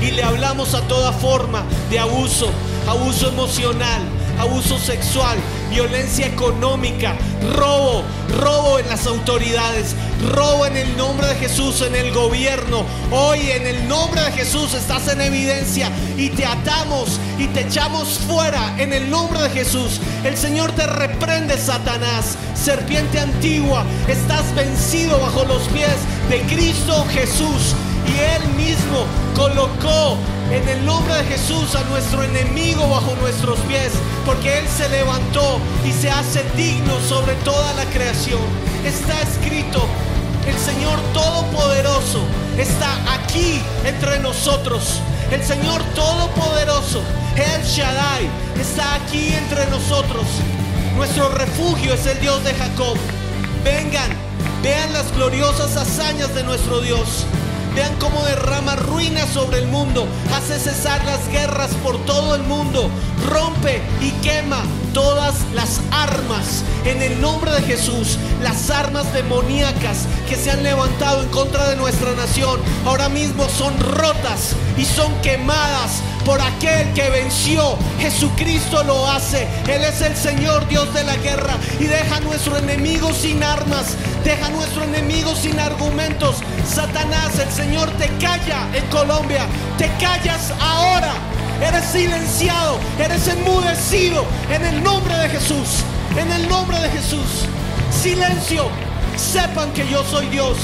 y 0.00 0.10
le 0.12 0.22
hablamos 0.22 0.74
a 0.74 0.80
toda 0.82 1.12
forma 1.12 1.64
de 1.90 1.98
abuso, 1.98 2.50
abuso 2.86 3.28
emocional, 3.28 4.02
abuso 4.38 4.78
sexual, 4.78 5.36
violencia 5.70 6.26
económica, 6.26 7.14
robo, 7.54 8.02
robo 8.40 8.78
en 8.78 8.88
las 8.88 9.06
autoridades, 9.06 9.94
robo 10.32 10.64
en 10.64 10.78
el 10.78 10.96
nombre 10.96 11.26
de 11.28 11.34
Jesús 11.34 11.82
en 11.82 11.94
el 11.94 12.12
gobierno. 12.12 12.84
Hoy 13.10 13.50
en 13.50 13.66
el 13.66 13.86
nombre 13.88 14.22
de 14.22 14.32
Jesús 14.32 14.72
estás 14.72 15.08
en 15.08 15.20
evidencia 15.20 15.90
y 16.16 16.30
te 16.30 16.46
atamos 16.46 17.20
y 17.38 17.46
te 17.48 17.60
echamos 17.62 18.20
fuera 18.26 18.74
en 18.78 18.94
el 18.94 19.10
nombre 19.10 19.42
de 19.42 19.50
Jesús. 19.50 20.00
El 20.24 20.36
Señor 20.36 20.72
te 20.72 20.86
reprende, 20.86 21.58
Satanás, 21.58 22.36
serpiente 22.54 23.20
antigua, 23.20 23.84
estás 24.08 24.54
vencido 24.54 25.20
bajo 25.20 25.44
los 25.44 25.62
pies 25.68 25.96
de 26.30 26.40
Cristo 26.42 27.04
Jesús 27.12 27.74
Él 28.20 28.48
mismo 28.54 29.06
colocó 29.34 30.16
en 30.50 30.68
el 30.68 30.84
nombre 30.84 31.14
de 31.14 31.24
Jesús 31.24 31.74
a 31.74 31.84
nuestro 31.84 32.22
enemigo 32.22 32.88
bajo 32.88 33.14
nuestros 33.16 33.58
pies, 33.60 33.92
porque 34.26 34.58
Él 34.58 34.64
se 34.68 34.88
levantó 34.88 35.60
y 35.86 35.92
se 35.92 36.10
hace 36.10 36.44
digno 36.56 36.98
sobre 37.08 37.34
toda 37.44 37.72
la 37.74 37.84
creación. 37.86 38.40
Está 38.84 39.20
escrito, 39.22 39.86
el 40.46 40.58
Señor 40.58 40.98
Todopoderoso 41.12 42.24
está 42.58 42.92
aquí 43.14 43.60
entre 43.84 44.18
nosotros. 44.18 45.00
El 45.30 45.44
Señor 45.44 45.82
Todopoderoso, 45.94 47.02
El 47.36 47.62
Shaddai, 47.62 48.28
está 48.60 48.94
aquí 48.94 49.32
entre 49.32 49.66
nosotros. 49.66 50.24
Nuestro 50.96 51.28
refugio 51.28 51.94
es 51.94 52.04
el 52.06 52.18
Dios 52.20 52.42
de 52.42 52.52
Jacob. 52.54 52.96
Vengan, 53.62 54.10
vean 54.62 54.92
las 54.92 55.12
gloriosas 55.14 55.76
hazañas 55.76 56.34
de 56.34 56.42
nuestro 56.42 56.80
Dios. 56.80 57.24
Vean 57.74 57.94
cómo 58.00 58.22
derrama 58.24 58.74
ruinas 58.76 59.28
sobre 59.30 59.58
el 59.58 59.68
mundo, 59.68 60.06
hace 60.34 60.58
cesar 60.58 61.04
las 61.04 61.28
guerras 61.28 61.70
por 61.82 61.98
todo 62.04 62.34
el 62.34 62.42
mundo, 62.42 62.90
rompe 63.28 63.80
y 64.00 64.10
quema 64.22 64.62
todas 64.92 65.36
las 65.54 65.80
armas. 65.92 66.64
En 66.84 67.00
el 67.00 67.20
nombre 67.20 67.52
de 67.52 67.62
Jesús, 67.62 68.18
las 68.42 68.70
armas 68.70 69.12
demoníacas 69.12 70.06
que 70.28 70.36
se 70.36 70.50
han 70.50 70.64
levantado 70.64 71.22
en 71.22 71.28
contra 71.28 71.68
de 71.68 71.76
nuestra 71.76 72.12
nación, 72.14 72.60
ahora 72.84 73.08
mismo 73.08 73.48
son 73.48 73.78
rotas 73.78 74.56
y 74.76 74.84
son 74.84 75.12
quemadas 75.22 76.02
por 76.24 76.40
aquel 76.40 76.92
que 76.92 77.08
venció. 77.10 77.76
Jesucristo 77.98 78.82
lo 78.84 79.06
hace. 79.06 79.46
Él 79.68 79.82
es 79.84 80.00
el 80.00 80.16
Señor 80.16 80.66
Dios 80.68 80.92
de 80.94 81.04
la 81.04 81.16
guerra 81.16 81.56
y 81.78 81.84
deja 81.84 82.16
a 82.16 82.20
nuestro 82.20 82.56
enemigo 82.56 83.12
sin 83.12 83.42
armas, 83.42 83.96
deja 84.24 84.46
a 84.46 84.50
nuestro 84.50 84.84
enemigo 84.84 85.34
sin 85.34 85.58
argumentos. 85.58 86.36
Satanás, 86.66 87.38
el 87.38 87.50
Señor 87.50 87.90
te 87.92 88.08
calla 88.18 88.68
en 88.72 88.84
Colombia, 88.86 89.46
te 89.78 89.88
callas 89.98 90.52
ahora. 90.60 91.12
Eres 91.60 91.84
silenciado, 91.84 92.78
eres 92.98 93.28
enmudecido 93.28 94.24
en 94.50 94.64
el 94.64 94.82
nombre 94.82 95.14
de 95.18 95.28
Jesús, 95.28 95.84
en 96.16 96.32
el 96.32 96.48
nombre 96.48 96.78
de 96.80 96.88
Jesús. 96.88 97.46
Silencio, 97.90 98.68
sepan 99.16 99.70
que 99.72 99.86
yo 99.88 100.02
soy 100.04 100.26
Dios. 100.28 100.56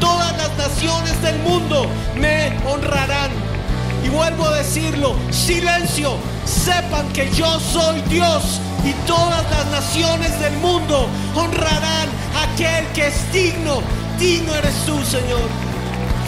todas 0.00 0.36
las 0.36 0.56
naciones 0.56 1.20
del 1.22 1.38
mundo 1.40 1.86
me 2.14 2.56
honrarán. 2.66 3.57
Y 4.04 4.08
vuelvo 4.08 4.46
a 4.46 4.58
decirlo, 4.58 5.14
silencio, 5.30 6.16
sepan 6.44 7.08
que 7.12 7.30
yo 7.32 7.58
soy 7.60 8.00
Dios 8.02 8.60
y 8.84 8.92
todas 9.06 9.44
las 9.50 9.66
naciones 9.66 10.38
del 10.40 10.56
mundo 10.58 11.08
honrarán 11.34 12.08
a 12.34 12.52
aquel 12.52 12.86
que 12.94 13.08
es 13.08 13.32
digno. 13.32 13.82
Digno 14.18 14.54
eres 14.54 14.74
tú, 14.86 15.02
Señor. 15.04 15.48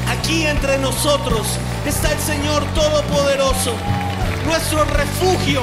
Aquí 0.09 0.46
entre 0.46 0.78
nosotros 0.78 1.46
está 1.87 2.12
el 2.12 2.18
Señor 2.18 2.64
Todopoderoso. 2.74 3.72
Nuestro 4.46 4.85
refugio 4.85 5.62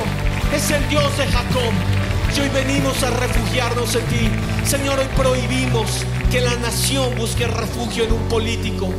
es 0.55 0.71
el 0.71 0.87
Dios 0.89 1.17
de 1.17 1.27
Jacob. 1.27 1.73
Y 2.35 2.39
hoy 2.39 2.49
venimos 2.49 3.01
a 3.03 3.09
refugiarnos 3.09 3.95
en 3.95 4.05
ti. 4.05 4.29
Señor, 4.65 4.99
hoy 4.99 5.07
prohibimos 5.15 6.05
que 6.31 6.41
la 6.41 6.55
nación 6.55 7.15
busque 7.15 7.47
refugio 7.47 8.03
en 8.03 8.13
un 8.13 8.21
político. 8.27 8.89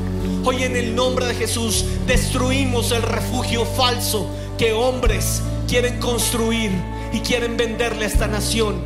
Hoy 0.51 0.63
en 0.63 0.77
el 0.77 0.95
nombre 0.95 1.27
de 1.27 1.35
Jesús 1.35 1.85
destruimos 2.07 2.91
el 2.93 3.03
refugio 3.03 3.67
falso 3.67 4.27
que 4.57 4.73
hombres 4.73 5.43
quieren 5.69 6.01
construir 6.01 6.71
y 7.13 7.21
quieren 7.21 7.59
venderle 7.59 8.07
a 8.07 8.09
esta 8.09 8.27
nación 8.27 8.81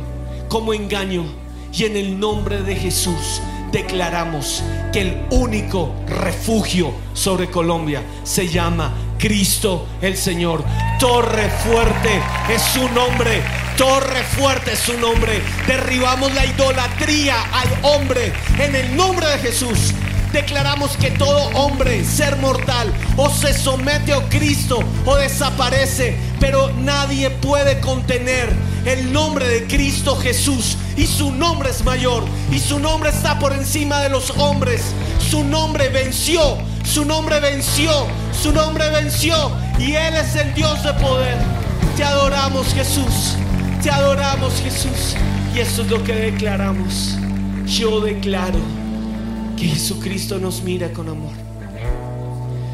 como 0.49 0.73
engaño. 0.73 1.23
Y 1.71 1.85
en 1.85 1.95
el 1.95 2.19
nombre 2.19 2.63
de 2.63 2.75
Jesús 2.75 3.41
declaramos 3.71 4.61
que 4.91 5.03
el 5.03 5.25
único 5.29 5.95
refugio 6.05 6.91
sobre 7.13 7.49
Colombia 7.49 8.03
se 8.25 8.49
llama 8.49 8.91
Cristo 9.17 9.85
el 10.01 10.17
Señor. 10.17 10.65
Torre 10.99 11.49
fuerte 11.49 12.21
es 12.53 12.61
su 12.61 12.89
nombre. 12.89 13.41
Torre 13.77 14.21
fuerte 14.35 14.73
es 14.73 14.79
su 14.79 14.99
nombre. 14.99 15.41
Derribamos 15.65 16.33
la 16.33 16.45
idolatría 16.45 17.41
al 17.53 17.69
hombre 17.83 18.33
en 18.59 18.75
el 18.75 18.97
nombre 18.97 19.25
de 19.27 19.37
Jesús. 19.37 19.93
Declaramos 20.33 20.97
que 20.97 21.11
todo 21.11 21.47
hombre, 21.49 22.03
ser 22.03 22.37
mortal, 22.37 22.91
o 23.17 23.29
se 23.29 23.53
somete 23.53 24.13
a 24.13 24.29
Cristo 24.29 24.79
o 25.05 25.15
desaparece, 25.15 26.17
pero 26.39 26.71
nadie 26.81 27.29
puede 27.29 27.79
contener 27.79 28.51
el 28.83 29.13
nombre 29.13 29.47
de 29.47 29.67
Cristo 29.67 30.15
Jesús. 30.15 30.75
Y 30.97 31.05
su 31.05 31.31
nombre 31.31 31.69
es 31.69 31.83
mayor, 31.83 32.23
y 32.51 32.57
su 32.57 32.79
nombre 32.79 33.11
está 33.11 33.37
por 33.37 33.53
encima 33.53 34.01
de 34.01 34.09
los 34.09 34.31
hombres. 34.31 34.81
Su 35.19 35.43
nombre 35.43 35.89
venció, 35.89 36.57
su 36.83 37.05
nombre 37.05 37.39
venció, 37.39 38.07
su 38.41 38.51
nombre 38.51 38.89
venció, 38.89 39.51
y 39.77 39.93
Él 39.93 40.15
es 40.15 40.35
el 40.35 40.51
Dios 40.55 40.81
de 40.83 40.93
poder. 40.93 41.37
Te 41.95 42.03
adoramos 42.03 42.73
Jesús, 42.73 43.35
te 43.83 43.91
adoramos 43.91 44.55
Jesús, 44.63 45.15
y 45.55 45.59
eso 45.59 45.83
es 45.83 45.91
lo 45.91 46.03
que 46.03 46.13
declaramos. 46.13 47.17
Yo 47.67 48.01
declaro 48.01 48.82
que 49.57 49.67
Jesucristo 49.67 50.39
nos 50.39 50.63
mira 50.63 50.91
con 50.91 51.09
amor. 51.09 51.33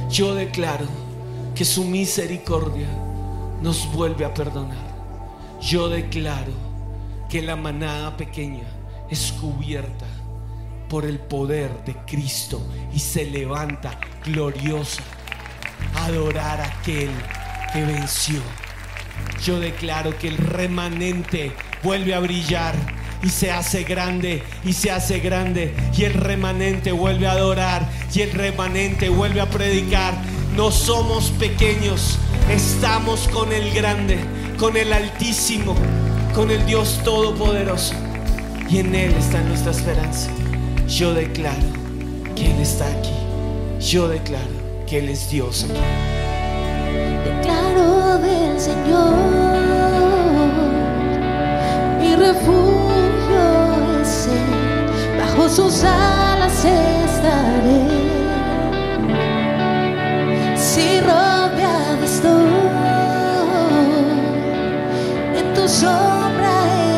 Yo 0.10 0.34
declaro 0.34 0.88
que 1.56 1.66
su 1.66 1.84
misericordia 1.84 2.88
nos 3.62 3.92
vuelve 3.94 4.26
a 4.26 4.34
perdonar. 4.34 4.90
Yo 5.62 5.90
declaro 5.90 6.54
que 7.30 7.42
la 7.42 7.56
manada 7.56 8.16
pequeña 8.18 8.68
es 9.10 9.32
cubierta 9.34 10.06
por 10.88 11.06
el 11.06 11.20
poder 11.20 11.84
de 11.86 11.96
Cristo 12.08 12.62
y 12.94 13.00
se 13.00 13.26
levanta 13.26 14.00
gloriosa 14.26 15.04
a 15.96 16.06
adorar 16.06 16.62
a 16.62 16.66
aquel 16.66 17.10
que 17.72 17.84
venció. 17.84 18.42
Yo 19.44 19.60
declaro 19.60 20.18
que 20.18 20.30
el 20.30 20.38
remanente 20.38 21.52
vuelve 21.84 22.16
a 22.16 22.20
brillar 22.20 22.76
y 23.22 23.30
se 23.30 23.52
hace 23.52 23.84
grande 23.84 24.44
y 24.64 24.74
se 24.74 24.92
hace 24.92 25.20
grande 25.20 25.74
y 25.98 26.04
el 26.04 26.14
remanente 26.14 26.92
vuelve 26.92 27.28
a 27.28 27.34
adorar 27.34 27.88
y 28.14 28.22
el 28.22 28.32
remanente 28.32 29.10
vuelve 29.10 29.42
a 29.42 29.50
predicar. 29.50 30.14
No 30.56 30.72
somos 30.72 31.32
pequeños, 31.32 32.18
estamos 32.50 33.28
con 33.30 33.52
el 33.52 33.72
grande, 33.74 34.18
con 34.58 34.78
el 34.78 34.94
altísimo, 34.94 35.76
con 36.34 36.52
el 36.52 36.66
Dios 36.66 37.00
todopoderoso 37.04 37.94
y 38.70 38.80
en 38.80 38.96
Él 38.96 39.14
está 39.18 39.42
nuestra 39.42 39.72
esperanza. 39.72 40.30
Yo 40.88 41.14
declaro 41.14 41.68
que 42.36 42.52
Él 42.52 42.60
está 42.62 42.88
aquí. 42.88 43.14
Yo 43.80 44.08
declaro 44.08 44.48
que 44.88 45.00
Él 45.00 45.10
es 45.10 45.30
Dios 45.30 45.66
aquí. 45.66 45.80
Declaro 47.24 48.18
del 48.20 48.60
Señor, 48.60 49.14
mi 52.02 52.16
refugio 52.16 52.79
sus 55.50 55.84
alas 55.84 56.64
estaré. 56.64 57.84
Si 60.56 61.02
rodeado 61.02 62.04
estoy, 62.04 62.52
en 65.40 65.54
tu 65.56 65.68
sombra 65.68 66.54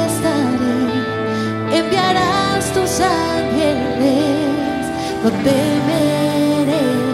estaré, 0.08 1.80
enviarás 1.80 2.66
tus 2.74 3.00
ángeles, 3.00 4.84
no 5.24 5.30
temeré 5.48 7.12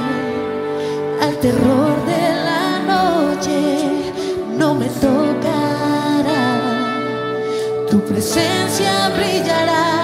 al 1.21 1.35
terror 1.37 1.95
de 2.05 2.21
la 2.47 2.79
noche 2.93 3.57
no 4.57 4.73
me 4.73 4.87
tocará. 4.87 6.45
Tu 7.89 7.99
presencia 8.01 9.09
brillará, 9.15 9.96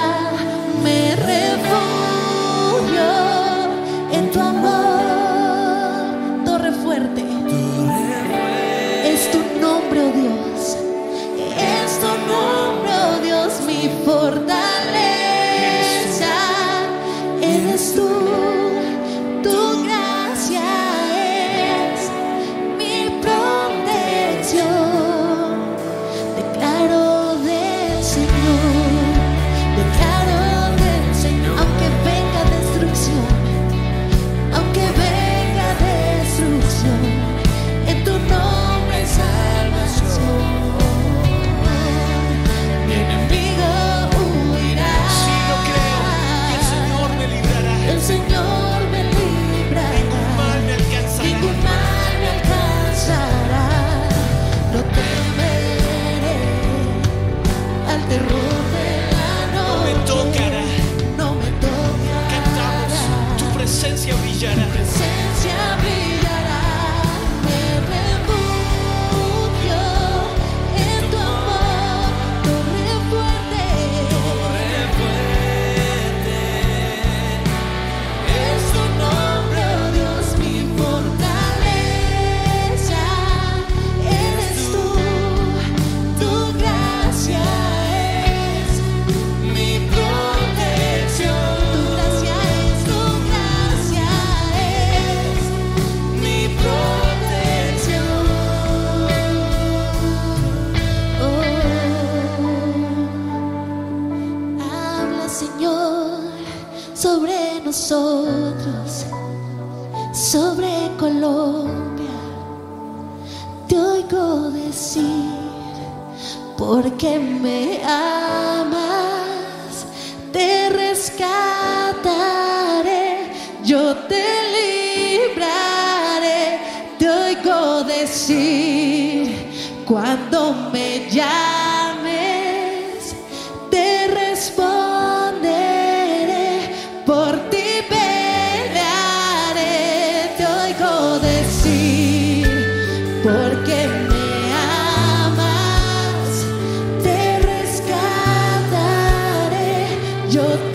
You're 150.34 150.72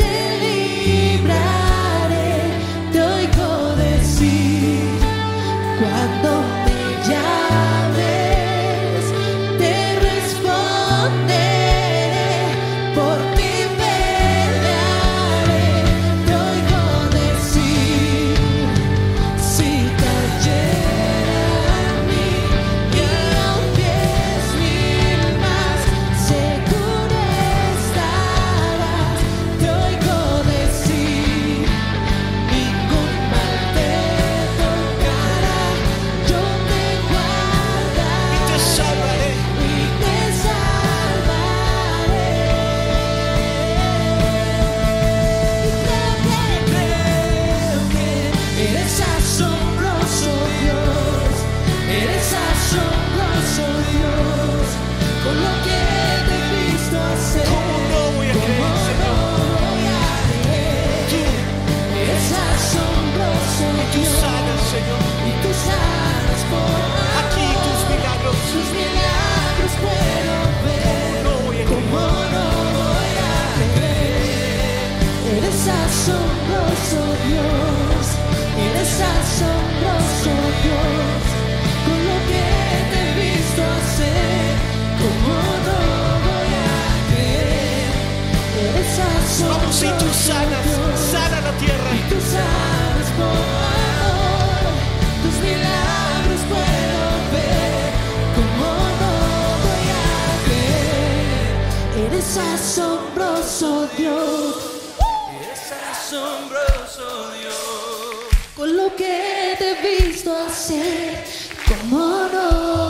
visto 110.19 110.35
hacer. 110.37 111.25
¿Cómo 111.69 112.29
no 112.33 112.88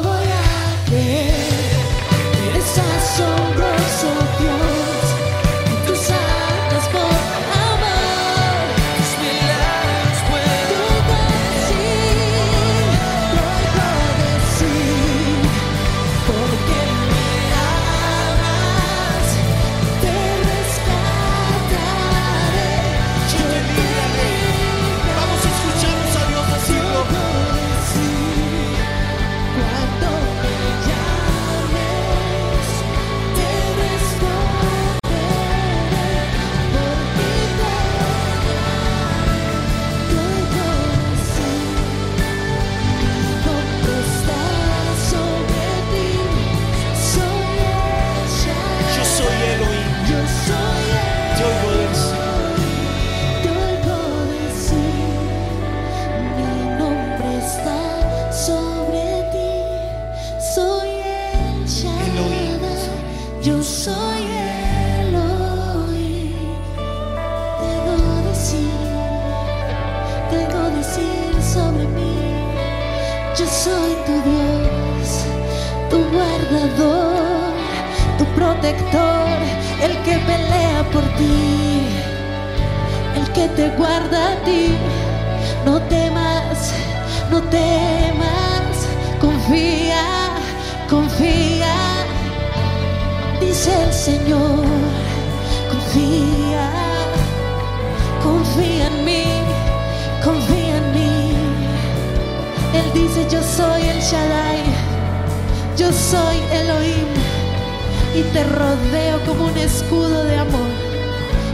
como 109.26 109.46
un 109.46 109.56
escudo 109.58 110.24
de 110.24 110.36
amor. 110.36 110.70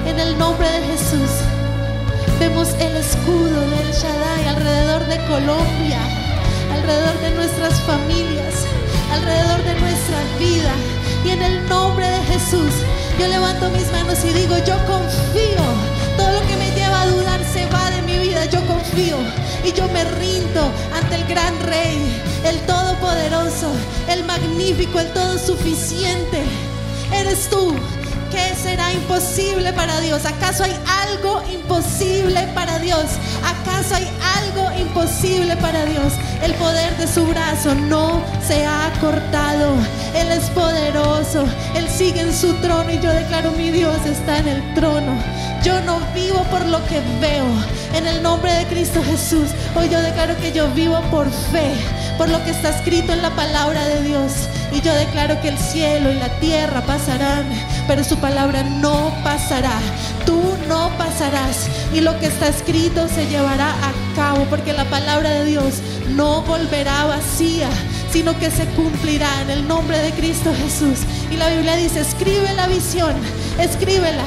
En 0.06 0.18
el 0.18 0.38
nombre 0.38 0.68
de 0.70 0.80
Jesús 0.86 1.30
vemos 2.38 2.68
el 2.78 2.96
escudo 2.96 3.60
del 3.70 3.92
Shaddai 3.92 4.48
alrededor 4.48 5.04
de 5.06 5.18
Colombia, 5.26 6.00
alrededor 6.72 7.20
de 7.20 7.30
nuestras 7.32 7.80
familias, 7.82 8.54
alrededor 9.12 9.62
de 9.64 9.80
nuestra 9.80 10.18
vida. 10.38 10.72
Y 11.24 11.30
en 11.30 11.42
el 11.42 11.68
nombre 11.68 12.08
de 12.08 12.22
Jesús 12.32 12.72
yo 13.18 13.28
levanto 13.28 13.70
mis 13.70 13.90
manos 13.92 14.24
y 14.24 14.32
digo, 14.32 14.56
yo 14.66 14.76
confío. 14.86 15.64
Todo 16.16 16.32
lo 16.32 16.46
que 16.46 16.56
me 16.56 16.70
lleva 16.72 17.02
a 17.02 17.06
dudar 17.06 17.40
se 17.44 17.66
va 17.66 17.90
de 17.90 18.02
mi 18.02 18.18
vida, 18.18 18.44
yo 18.46 18.64
confío. 18.66 19.18
Y 19.64 19.72
yo 19.72 19.86
me 19.88 20.04
rindo 20.04 20.70
ante 20.94 21.16
el 21.16 21.24
gran 21.26 21.58
rey, 21.60 21.98
el 22.44 22.58
todopoderoso, 22.66 23.70
el 24.08 24.24
magnífico, 24.24 24.98
el 25.00 25.12
todo 25.12 25.38
suficiente. 25.38 26.42
Eres 27.12 27.48
tú. 27.48 27.74
¿Qué 28.30 28.52
será 28.60 28.92
imposible 28.92 29.72
para 29.72 30.00
Dios? 30.00 30.24
¿Acaso 30.24 30.64
hay 30.64 30.76
algo 31.04 31.40
imposible 31.52 32.42
para 32.52 32.80
Dios? 32.80 33.04
¿Acaso 33.44 33.94
hay 33.94 34.08
algo 34.36 34.72
imposible 34.76 35.56
para 35.58 35.84
Dios? 35.84 36.14
El 36.42 36.52
poder 36.54 36.96
de 36.96 37.06
su 37.06 37.24
brazo 37.26 37.76
no 37.76 38.20
se 38.44 38.66
ha 38.66 38.92
cortado. 39.00 39.76
Él 40.16 40.32
es 40.32 40.50
poderoso. 40.50 41.44
Él 41.76 41.88
sigue 41.88 42.22
en 42.22 42.34
su 42.34 42.52
trono 42.54 42.90
y 42.90 42.98
yo 42.98 43.12
declaro 43.12 43.52
mi 43.52 43.70
Dios 43.70 44.04
está 44.04 44.38
en 44.38 44.48
el 44.48 44.74
trono. 44.74 45.14
Yo 45.62 45.80
no 45.82 46.00
vivo 46.12 46.42
por 46.50 46.66
lo 46.66 46.84
que 46.86 47.00
veo. 47.20 47.46
En 47.94 48.06
el 48.06 48.20
nombre 48.20 48.52
de 48.52 48.66
Cristo 48.66 49.00
Jesús, 49.04 49.50
hoy 49.76 49.88
yo 49.88 50.02
declaro 50.02 50.36
que 50.38 50.52
yo 50.52 50.68
vivo 50.72 51.00
por 51.12 51.30
fe, 51.30 51.72
por 52.18 52.28
lo 52.28 52.42
que 52.44 52.50
está 52.50 52.70
escrito 52.70 53.12
en 53.12 53.22
la 53.22 53.30
palabra 53.30 53.86
de 53.86 54.02
Dios. 54.02 54.32
Y 54.74 54.80
yo 54.80 54.92
declaro 54.92 55.40
que 55.40 55.48
el 55.48 55.58
cielo 55.58 56.10
y 56.10 56.16
la 56.16 56.28
tierra 56.40 56.80
pasarán, 56.80 57.46
pero 57.86 58.02
su 58.02 58.16
palabra 58.18 58.64
no 58.64 59.14
pasará. 59.22 59.78
Tú 60.26 60.42
no 60.68 60.90
pasarás. 60.98 61.68
Y 61.92 62.00
lo 62.00 62.18
que 62.18 62.26
está 62.26 62.48
escrito 62.48 63.06
se 63.08 63.26
llevará 63.28 63.70
a 63.70 64.16
cabo, 64.16 64.44
porque 64.50 64.72
la 64.72 64.84
palabra 64.86 65.30
de 65.30 65.44
Dios 65.44 65.74
no 66.16 66.42
volverá 66.42 67.04
vacía, 67.04 67.68
sino 68.10 68.36
que 68.40 68.50
se 68.50 68.66
cumplirá 68.70 69.28
en 69.42 69.50
el 69.50 69.68
nombre 69.68 69.98
de 69.98 70.10
Cristo 70.10 70.52
Jesús. 70.52 70.98
Y 71.30 71.36
la 71.36 71.50
Biblia 71.50 71.76
dice, 71.76 72.00
escribe 72.00 72.52
la 72.54 72.66
visión, 72.66 73.14
escríbela 73.60 74.24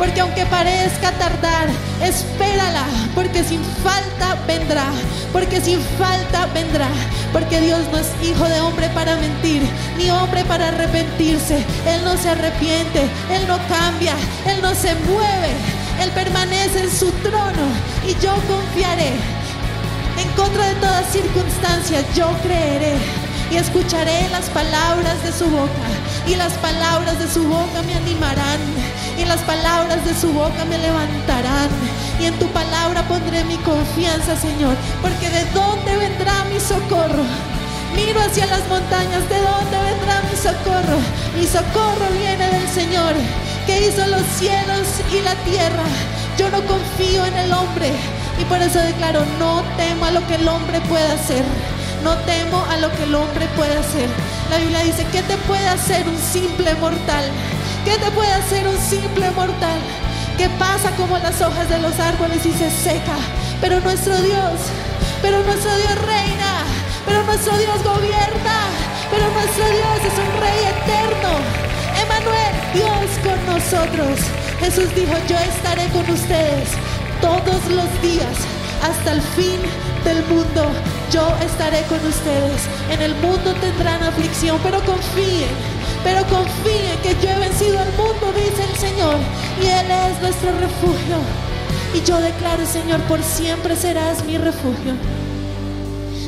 porque 0.00 0.22
aunque 0.22 0.46
parezca 0.46 1.12
tardar, 1.12 1.68
espérala, 2.02 2.86
porque 3.14 3.44
sin 3.44 3.62
falta 3.84 4.34
vendrá, 4.46 4.86
porque 5.30 5.60
sin 5.60 5.78
falta 5.98 6.46
vendrá, 6.54 6.88
porque 7.34 7.60
Dios 7.60 7.80
no 7.92 7.98
es 7.98 8.08
hijo 8.22 8.48
de 8.48 8.62
hombre 8.62 8.88
para 8.94 9.16
mentir, 9.16 9.60
ni 9.98 10.10
hombre 10.10 10.42
para 10.46 10.68
arrepentirse. 10.68 11.58
Él 11.86 12.00
no 12.02 12.16
se 12.16 12.30
arrepiente, 12.30 13.02
Él 13.30 13.46
no 13.46 13.58
cambia, 13.68 14.14
Él 14.46 14.62
no 14.62 14.74
se 14.74 14.94
mueve, 14.94 15.52
Él 16.02 16.10
permanece 16.12 16.80
en 16.80 16.90
su 16.90 17.10
trono 17.20 17.66
y 18.08 18.14
yo 18.24 18.32
confiaré. 18.48 19.12
En 20.16 20.28
contra 20.30 20.66
de 20.66 20.74
toda 20.76 21.02
circunstancia, 21.12 22.00
yo 22.16 22.26
creeré 22.42 22.94
y 23.50 23.56
escucharé 23.56 24.30
las 24.30 24.48
palabras 24.48 25.22
de 25.22 25.32
su 25.32 25.44
boca 25.44 25.88
y 26.26 26.36
las 26.36 26.54
palabras 26.54 27.18
de 27.18 27.28
su 27.28 27.42
boca 27.44 27.82
me 27.86 27.94
animarán 27.96 28.60
y 29.18 29.24
las 29.24 29.40
palabras 29.40 30.04
de 30.04 30.14
su 30.14 30.32
boca 30.32 30.64
me 30.68 30.78
levantarán. 30.78 31.68
Y 32.20 32.26
en 32.26 32.38
tu 32.38 32.46
palabra 32.48 33.02
pondré 33.08 33.44
mi 33.44 33.56
confianza 33.58 34.36
Señor 34.36 34.76
porque 35.00 35.30
de 35.30 35.44
dónde 35.52 35.96
vendrá 35.96 36.44
mi 36.52 36.60
socorro. 36.60 37.24
Miro 37.94 38.20
hacia 38.20 38.46
las 38.46 38.66
montañas 38.68 39.28
de 39.28 39.40
dónde 39.40 39.76
vendrá 39.90 40.22
mi 40.30 40.36
socorro 40.36 41.00
mi 41.36 41.46
socorro 41.46 42.06
viene 42.18 42.50
del 42.50 42.68
Señor 42.68 43.14
que 43.66 43.86
hizo 43.86 44.06
los 44.06 44.22
cielos 44.38 44.86
y 45.12 45.22
la 45.22 45.34
tierra. 45.44 45.84
Yo 46.36 46.50
no 46.50 46.60
confío 46.66 47.24
en 47.24 47.36
el 47.36 47.52
hombre 47.52 47.92
y 48.38 48.44
por 48.44 48.60
eso 48.60 48.78
declaro 48.80 49.24
no 49.38 49.62
temo 49.76 50.06
a 50.06 50.10
lo 50.10 50.26
que 50.26 50.34
el 50.34 50.48
hombre 50.48 50.80
pueda 50.82 51.12
hacer. 51.14 51.44
No 52.02 52.14
temo 52.18 52.64
a 52.68 52.78
lo 52.78 52.90
que 52.92 53.04
el 53.04 53.14
hombre 53.14 53.46
puede 53.56 53.76
hacer. 53.76 54.08
La 54.50 54.58
Biblia 54.58 54.80
dice, 54.80 55.06
¿qué 55.12 55.22
te 55.22 55.36
puede 55.38 55.68
hacer 55.68 56.08
un 56.08 56.18
simple 56.18 56.74
mortal? 56.74 57.24
¿Qué 57.84 57.96
te 57.98 58.10
puede 58.10 58.32
hacer 58.32 58.66
un 58.68 58.78
simple 58.78 59.30
mortal? 59.30 59.80
Que 60.36 60.48
pasa 60.50 60.90
como 60.96 61.18
las 61.18 61.40
hojas 61.40 61.68
de 61.68 61.78
los 61.78 61.98
árboles 61.98 62.44
y 62.44 62.52
se 62.52 62.70
seca. 62.70 63.16
Pero 63.60 63.80
nuestro 63.80 64.16
Dios, 64.22 64.60
pero 65.22 65.42
nuestro 65.42 65.74
Dios 65.76 65.94
reina, 66.06 66.64
pero 67.06 67.22
nuestro 67.24 67.56
Dios 67.56 67.82
gobierna, 67.82 68.58
pero 69.10 69.30
nuestro 69.32 69.64
Dios 69.64 69.98
es 70.04 70.18
un 70.18 70.40
rey 70.40 70.60
eterno. 70.74 71.32
Emanuel, 72.02 72.54
Dios 72.74 73.08
con 73.24 73.46
nosotros. 73.46 74.18
Jesús 74.60 74.94
dijo, 74.94 75.12
yo 75.28 75.36
estaré 75.38 75.86
con 75.88 76.08
ustedes 76.10 76.68
todos 77.20 77.66
los 77.70 78.02
días 78.02 78.36
hasta 78.82 79.12
el 79.12 79.22
fin 79.22 79.60
del 80.04 80.24
mundo 80.26 80.70
yo 81.10 81.26
estaré 81.44 81.82
con 81.88 81.98
ustedes. 82.06 82.68
En 82.88 83.02
el 83.02 83.14
mundo 83.16 83.52
tendrán 83.60 84.02
aflicción, 84.02 84.58
pero 84.62 84.80
confíen, 84.84 85.50
pero 86.04 86.22
confíen 86.26 86.98
que 87.02 87.14
yo 87.22 87.30
he 87.30 87.38
vencido 87.38 87.78
al 87.78 87.92
mundo, 87.92 88.32
dice 88.34 88.64
el 88.64 88.76
Señor, 88.76 89.16
y 89.62 89.66
Él 89.66 89.90
es 89.90 90.20
nuestro 90.22 90.50
refugio. 90.58 91.16
Y 91.94 92.02
yo 92.02 92.20
declaro, 92.20 92.64
Señor, 92.66 93.00
por 93.02 93.22
siempre 93.22 93.76
serás 93.76 94.24
mi 94.24 94.38
refugio. 94.38 94.94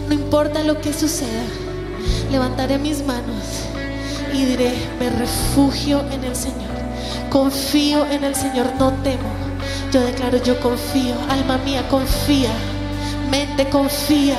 No 0.09 0.15
importa 0.15 0.63
lo 0.63 0.81
que 0.81 0.93
suceda, 0.93 1.45
levantaré 2.31 2.79
mis 2.79 3.05
manos 3.05 3.45
y 4.33 4.45
diré, 4.45 4.73
me 4.99 5.11
refugio 5.11 6.05
en 6.11 6.25
el 6.25 6.35
Señor. 6.35 6.73
Confío 7.31 8.05
en 8.07 8.25
el 8.25 8.35
Señor, 8.35 8.67
no 8.79 8.93
temo. 9.05 9.31
Yo 9.93 10.01
declaro, 10.01 10.43
yo 10.43 10.59
confío, 10.61 11.15
alma 11.31 11.59
mía, 11.59 11.87
confía, 11.89 12.51
mente, 13.31 13.69
confía 13.69 14.37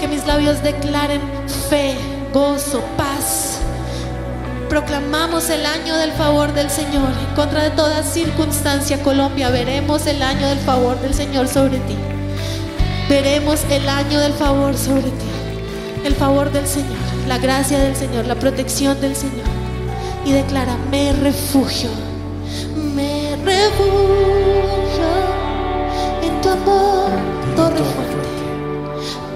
que 0.00 0.08
mis 0.08 0.26
labios 0.26 0.62
declaren 0.62 1.20
fe, 1.68 1.94
gozo, 2.32 2.82
paz. 2.96 3.59
Proclamamos 4.70 5.50
el 5.50 5.66
año 5.66 5.96
del 5.96 6.12
favor 6.12 6.54
del 6.54 6.70
Señor. 6.70 7.08
En 7.28 7.34
contra 7.34 7.64
de 7.64 7.70
toda 7.70 8.04
circunstancia, 8.04 9.02
Colombia, 9.02 9.50
veremos 9.50 10.06
el 10.06 10.22
año 10.22 10.46
del 10.46 10.60
favor 10.60 10.96
del 11.00 11.12
Señor 11.12 11.48
sobre 11.48 11.78
ti. 11.80 11.96
Veremos 13.08 13.64
el 13.68 13.88
año 13.88 14.20
del 14.20 14.32
favor 14.32 14.76
sobre 14.76 15.10
ti. 15.10 15.26
El 16.04 16.14
favor 16.14 16.52
del 16.52 16.68
Señor, 16.68 17.00
la 17.26 17.38
gracia 17.38 17.80
del 17.80 17.96
Señor, 17.96 18.26
la 18.26 18.36
protección 18.36 19.00
del 19.00 19.16
Señor. 19.16 19.44
Y 20.24 20.30
declara, 20.30 20.76
me 20.88 21.14
refugio, 21.14 21.90
me 22.94 23.36
refugio 23.44 25.10
en 26.22 26.40
tu 26.40 26.48
amor, 26.48 27.10
torre 27.56 27.82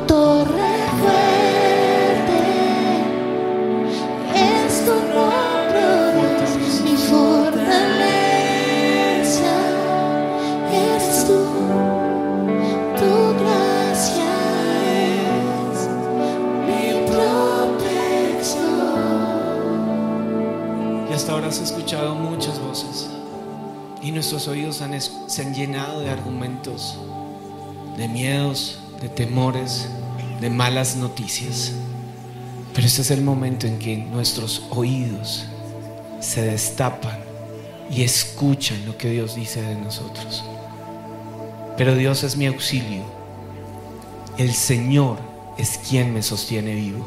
torre 0.07 0.44
oídos 24.49 24.81
han 24.83 24.99
se 25.01 25.43
han 25.43 25.55
llenado 25.55 26.01
de 26.01 26.11
argumentos, 26.11 26.99
de 27.97 28.09
miedos, 28.09 28.79
de 29.01 29.09
temores, 29.09 29.89
de 30.41 30.51
malas 30.51 30.97
noticias. 30.97 31.73
Pero 32.75 32.87
este 32.87 33.03
es 33.03 33.11
el 33.11 33.23
momento 33.23 33.67
en 33.67 33.79
que 33.79 33.97
nuestros 33.97 34.63
oídos 34.71 35.47
se 36.21 36.43
destapan 36.43 37.19
y 37.91 38.03
escuchan 38.03 38.85
lo 38.87 38.97
que 38.97 39.11
Dios 39.11 39.35
dice 39.35 39.63
de 39.63 39.77
nosotros. 39.77 40.45
Pero 41.77 41.95
Dios 41.95 42.23
es 42.25 42.37
mi 42.37 42.47
auxilio. 42.47 43.03
El 44.39 44.55
Señor 44.55 45.19
es 45.59 45.79
quien 45.79 46.13
me 46.13 46.23
sostiene 46.23 46.75
vivo. 46.75 47.07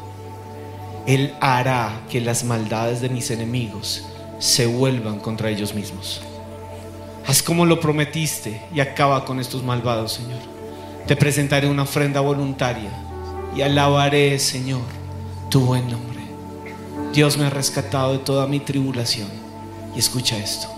Él 1.06 1.34
hará 1.40 2.02
que 2.10 2.20
las 2.20 2.44
maldades 2.44 3.00
de 3.00 3.08
mis 3.08 3.30
enemigos 3.30 4.04
se 4.38 4.66
vuelvan 4.66 5.20
contra 5.20 5.50
ellos 5.50 5.74
mismos. 5.74 6.20
Haz 7.28 7.42
como 7.42 7.66
lo 7.66 7.78
prometiste 7.78 8.62
y 8.74 8.80
acaba 8.80 9.26
con 9.26 9.38
estos 9.38 9.62
malvados, 9.62 10.14
Señor. 10.14 10.40
Te 11.06 11.14
presentaré 11.14 11.68
una 11.68 11.82
ofrenda 11.82 12.20
voluntaria 12.20 12.90
y 13.54 13.60
alabaré, 13.60 14.38
Señor, 14.38 14.80
tu 15.50 15.60
buen 15.60 15.90
nombre. 15.90 16.20
Dios 17.12 17.36
me 17.36 17.44
ha 17.44 17.50
rescatado 17.50 18.12
de 18.12 18.20
toda 18.20 18.46
mi 18.46 18.60
tribulación. 18.60 19.28
Y 19.94 19.98
escucha 19.98 20.38
esto. 20.38 20.68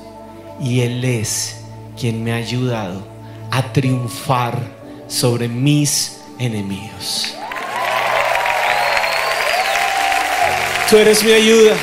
Y 0.60 0.80
Él 0.80 1.04
es 1.04 1.60
quien 1.96 2.24
me 2.24 2.32
ha 2.32 2.36
ayudado 2.36 3.06
a 3.52 3.72
triunfar 3.72 4.58
sobre 5.06 5.46
mis 5.46 6.18
enemigos. 6.40 7.32
Tú 10.88 10.96
eres 10.96 11.22
mi 11.22 11.30
ayuda 11.30 11.76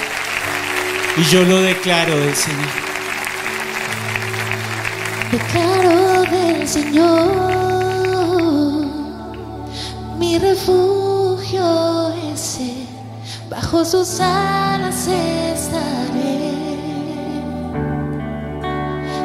y 1.16 1.24
yo 1.24 1.44
lo 1.44 1.62
declaro 1.62 2.18
del 2.18 2.36
Señor. 2.36 2.87
Declaro 5.38 6.24
del 6.32 6.68
Señor, 6.68 7.30
mi 10.18 10.40
refugio 10.40 12.10
es 12.34 12.60
bajo 13.48 13.86
sus 13.86 14.20
alas 14.20 15.08
estaré. 15.08 16.56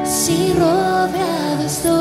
Si 0.04 0.52
rodeado 0.52 1.64
estoy, 1.64 1.94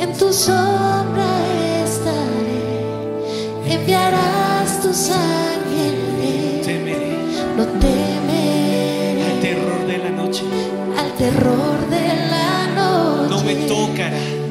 en 0.00 0.12
tu 0.18 0.32
sombra 0.32 0.99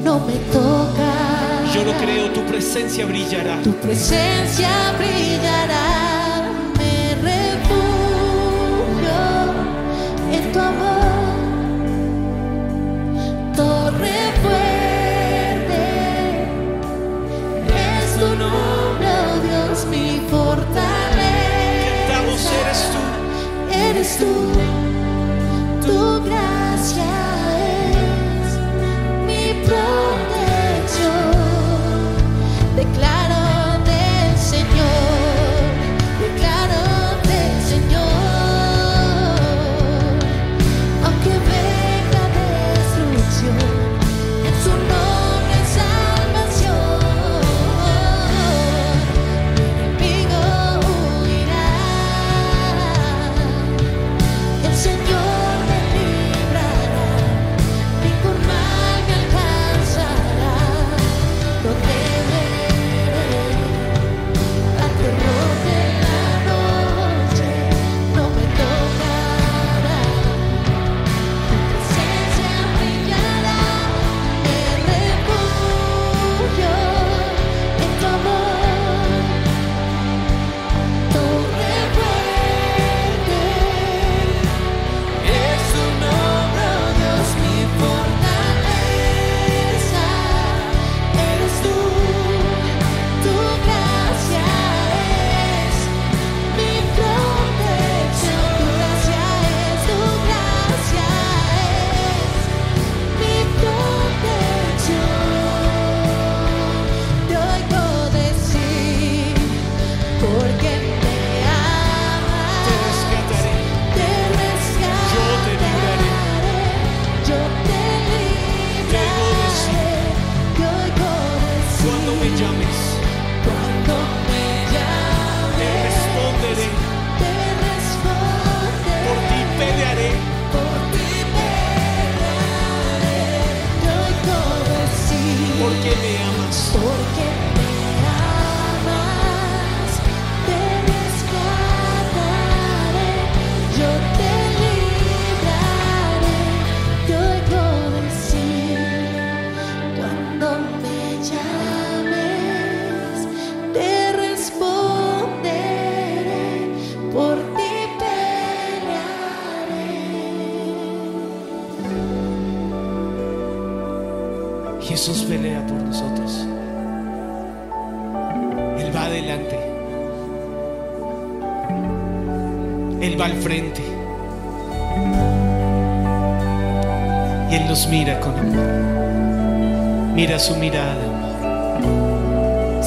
No 0.04 0.20
me 0.20 0.34
toca. 0.52 1.12
Yo 1.74 1.84
lo 1.84 1.94
creo, 1.94 2.30
tu 2.32 2.42
presencia 2.46 3.06
brillará. 3.06 3.62
Tu 3.64 3.74
presencia 3.74 4.70
brillará. 4.98 6.44
Me 6.78 7.16
refugio 7.30 9.20
en 10.32 10.52
tu 10.52 10.60
amor. 10.60 11.30
Torre 13.56 14.20
fuerte. 14.42 15.84
Es 17.68 18.14
tu 18.18 18.28
nombre, 18.36 19.08
oh 19.28 19.40
Dios, 19.48 19.86
mi 19.90 20.22
fortaleza. 20.30 20.90
Cantamos, 22.08 22.42
eres 22.62 22.82
tú. 22.92 23.02
Eres 23.76 24.18
tú. 24.18 24.79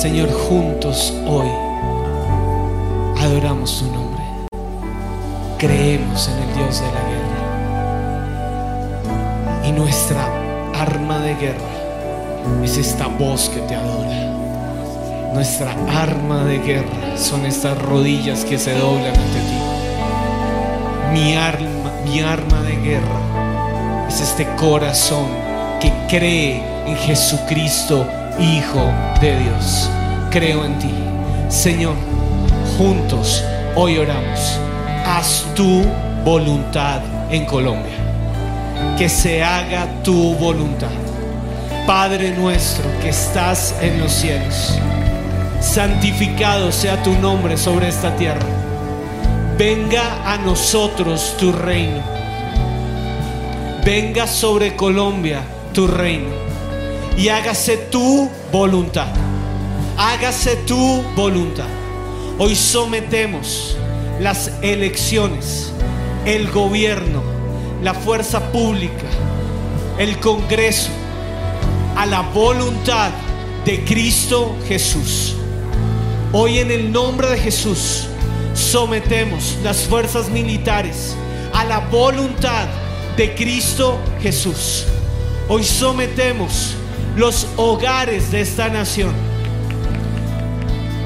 Señor, 0.02 0.32
juntos 0.32 1.14
hoy 1.28 1.46
adoramos 3.20 3.78
tu 3.78 3.84
nombre. 3.86 4.24
Creemos 5.58 6.26
en 6.26 6.38
el 6.42 6.54
Dios 6.56 6.80
de 6.80 6.86
la 6.86 7.02
guerra. 7.08 7.38
Y 9.64 9.70
nuestra 9.70 10.26
arma 10.76 11.20
de 11.20 11.36
guerra 11.36 11.70
es 12.64 12.78
esta 12.78 13.06
voz 13.06 13.48
que 13.48 13.60
te 13.60 13.76
adora. 13.76 15.30
Nuestra 15.34 15.72
arma 15.88 16.46
de 16.46 16.58
guerra 16.58 17.16
son 17.16 17.46
estas 17.46 17.80
rodillas 17.80 18.44
que 18.44 18.58
se 18.58 18.76
doblan 18.76 19.06
ante 19.06 19.20
ti. 19.20 19.60
Mi 21.12 21.36
arma, 21.36 21.92
mi 22.04 22.18
arma 22.18 22.60
de 22.62 22.74
guerra 22.74 24.08
es 24.08 24.20
este 24.20 24.48
corazón 24.56 25.28
que 25.78 25.92
cree 26.08 26.60
en 26.88 26.96
Jesucristo, 26.96 28.04
Hijo 28.42 28.92
de 29.20 29.38
Dios. 29.38 29.88
Creo 30.32 30.64
en 30.64 30.76
ti. 30.80 30.90
Señor, 31.48 31.94
juntos 32.76 33.44
hoy 33.76 33.98
oramos. 33.98 34.58
Haz 35.06 35.46
tu 35.54 35.84
voluntad 36.24 37.02
en 37.30 37.46
Colombia. 37.46 37.94
Que 38.98 39.08
se 39.08 39.44
haga 39.44 39.86
tu 40.02 40.34
voluntad. 40.34 40.90
Padre 41.86 42.32
nuestro 42.32 42.84
que 43.00 43.10
estás 43.10 43.76
en 43.80 44.00
los 44.00 44.10
cielos, 44.10 44.76
santificado 45.60 46.72
sea 46.72 47.00
tu 47.02 47.12
nombre 47.20 47.56
sobre 47.56 47.88
esta 47.88 48.16
tierra. 48.16 48.46
Venga 49.56 50.32
a 50.32 50.36
nosotros 50.38 51.36
tu 51.38 51.52
reino. 51.52 52.00
Venga 53.84 54.26
sobre 54.26 54.74
Colombia 54.74 55.42
tu 55.72 55.86
reino. 55.86 56.51
Y 57.16 57.28
hágase 57.28 57.76
tu 57.76 58.30
voluntad. 58.50 59.08
Hágase 59.96 60.56
tu 60.66 61.02
voluntad. 61.14 61.68
Hoy 62.38 62.56
sometemos 62.56 63.76
las 64.20 64.50
elecciones, 64.62 65.72
el 66.24 66.50
gobierno, 66.50 67.22
la 67.82 67.94
fuerza 67.94 68.52
pública, 68.52 69.06
el 69.98 70.18
Congreso, 70.18 70.90
a 71.96 72.06
la 72.06 72.22
voluntad 72.22 73.10
de 73.64 73.84
Cristo 73.84 74.56
Jesús. 74.66 75.36
Hoy 76.32 76.58
en 76.58 76.70
el 76.70 76.90
nombre 76.90 77.28
de 77.28 77.38
Jesús 77.38 78.08
sometemos 78.54 79.58
las 79.62 79.82
fuerzas 79.82 80.30
militares 80.30 81.14
a 81.52 81.64
la 81.64 81.80
voluntad 81.80 82.66
de 83.16 83.34
Cristo 83.34 83.98
Jesús. 84.22 84.86
Hoy 85.48 85.62
sometemos 85.64 86.74
los 87.16 87.46
hogares 87.56 88.30
de 88.30 88.40
esta 88.40 88.68
nación 88.68 89.12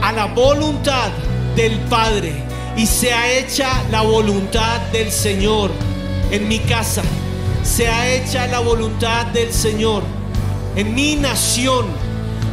a 0.02 0.12
la 0.12 0.26
voluntad 0.26 1.10
del 1.56 1.78
Padre 1.80 2.32
y 2.76 2.86
sea 2.86 3.32
hecha 3.32 3.82
la 3.90 4.02
voluntad 4.02 4.80
del 4.92 5.10
Señor 5.10 5.70
en 6.30 6.46
mi 6.46 6.58
casa. 6.60 7.02
Sea 7.64 8.14
hecha 8.14 8.46
la 8.46 8.60
voluntad 8.60 9.26
del 9.26 9.52
Señor 9.52 10.04
en 10.76 10.94
mi 10.94 11.16
nación. 11.16 11.86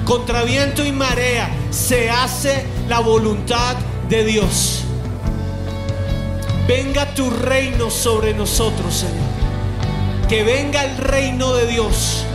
Contra 0.05 0.43
viento 0.43 0.83
y 0.83 0.91
marea 0.91 1.49
se 1.69 2.09
hace 2.09 2.65
la 2.87 2.99
voluntad 2.99 3.75
de 4.09 4.23
Dios. 4.25 4.83
Venga 6.67 7.13
tu 7.13 7.29
reino 7.29 7.89
sobre 7.89 8.33
nosotros, 8.33 8.93
Señor. 8.95 10.27
Que 10.27 10.43
venga 10.43 10.83
el 10.85 10.97
reino 10.97 11.53
de 11.53 11.67
Dios. 11.67 12.25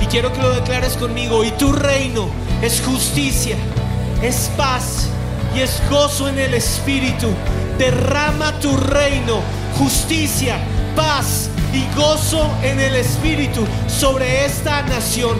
Y 0.00 0.06
quiero 0.06 0.32
que 0.32 0.42
lo 0.42 0.50
declares 0.50 0.94
conmigo. 0.96 1.44
Y 1.44 1.50
tu 1.52 1.72
reino 1.72 2.28
es 2.62 2.80
justicia, 2.80 3.56
es 4.22 4.50
paz 4.56 5.08
y 5.56 5.60
es 5.60 5.80
gozo 5.90 6.28
en 6.28 6.38
el 6.38 6.54
Espíritu. 6.54 7.28
Derrama 7.78 8.58
tu 8.60 8.76
reino, 8.76 9.40
justicia, 9.78 10.58
paz 10.96 11.50
y 11.72 11.84
gozo 11.96 12.50
en 12.62 12.80
el 12.80 12.96
Espíritu 12.96 13.66
sobre 13.86 14.44
esta 14.44 14.82
nación. 14.82 15.36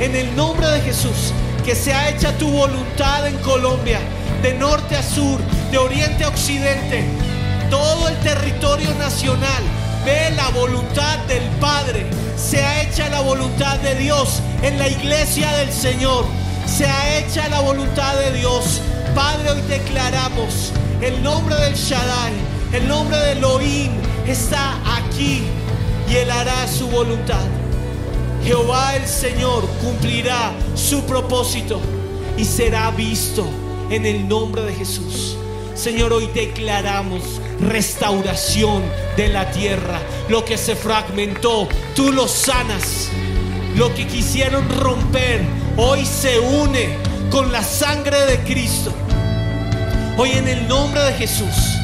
En 0.00 0.16
el 0.16 0.34
nombre 0.36 0.66
de 0.68 0.80
Jesús, 0.80 1.32
que 1.64 1.74
sea 1.74 2.08
hecha 2.08 2.36
tu 2.38 2.48
voluntad 2.48 3.26
en 3.26 3.36
Colombia, 3.38 4.00
de 4.42 4.54
norte 4.54 4.96
a 4.96 5.02
sur, 5.02 5.38
de 5.70 5.78
oriente 5.78 6.24
a 6.24 6.28
occidente, 6.28 7.04
todo 7.70 8.08
el 8.08 8.16
territorio 8.18 8.92
nacional 8.94 9.62
ve 10.04 10.30
la 10.36 10.48
voluntad 10.50 11.18
del 11.20 11.44
Padre. 11.60 12.06
Sea 12.36 12.82
hecha 12.82 13.08
la 13.08 13.20
voluntad 13.20 13.78
de 13.78 13.94
Dios 13.94 14.40
en 14.62 14.78
la 14.78 14.88
iglesia 14.88 15.50
del 15.52 15.72
Señor. 15.72 16.24
Sea 16.66 17.18
hecha 17.18 17.48
la 17.48 17.60
voluntad 17.60 18.14
de 18.16 18.32
Dios. 18.32 18.80
Padre, 19.14 19.50
hoy 19.50 19.60
declaramos 19.62 20.72
el 21.00 21.22
nombre 21.22 21.54
del 21.56 21.74
Shaddai, 21.74 22.32
el 22.72 22.88
nombre 22.88 23.16
de 23.18 23.32
Elohim 23.32 23.90
está 24.26 24.78
aquí 24.96 25.42
y 26.08 26.14
Él 26.14 26.30
hará 26.30 26.66
su 26.68 26.88
voluntad. 26.88 27.44
Jehová 28.44 28.96
el 28.96 29.06
Señor 29.06 29.66
cumplirá 29.82 30.52
su 30.74 31.02
propósito 31.04 31.80
y 32.36 32.44
será 32.44 32.90
visto 32.90 33.46
en 33.90 34.06
el 34.06 34.26
nombre 34.26 34.62
de 34.62 34.74
Jesús. 34.74 35.36
Señor, 35.74 36.12
hoy 36.12 36.28
declaramos 36.34 37.22
restauración 37.62 38.82
de 39.16 39.28
la 39.28 39.50
tierra. 39.50 40.00
Lo 40.28 40.44
que 40.44 40.56
se 40.58 40.76
fragmentó, 40.76 41.68
tú 41.94 42.12
lo 42.12 42.28
sanas. 42.28 43.08
Lo 43.76 43.94
que 43.94 44.06
quisieron 44.06 44.68
romper, 44.80 45.42
hoy 45.76 46.04
se 46.04 46.38
une 46.38 46.96
con 47.30 47.50
la 47.50 47.62
sangre 47.62 48.26
de 48.26 48.38
Cristo. 48.40 48.92
Hoy 50.18 50.32
en 50.32 50.46
el 50.46 50.68
nombre 50.68 51.02
de 51.04 51.14
Jesús 51.14 51.78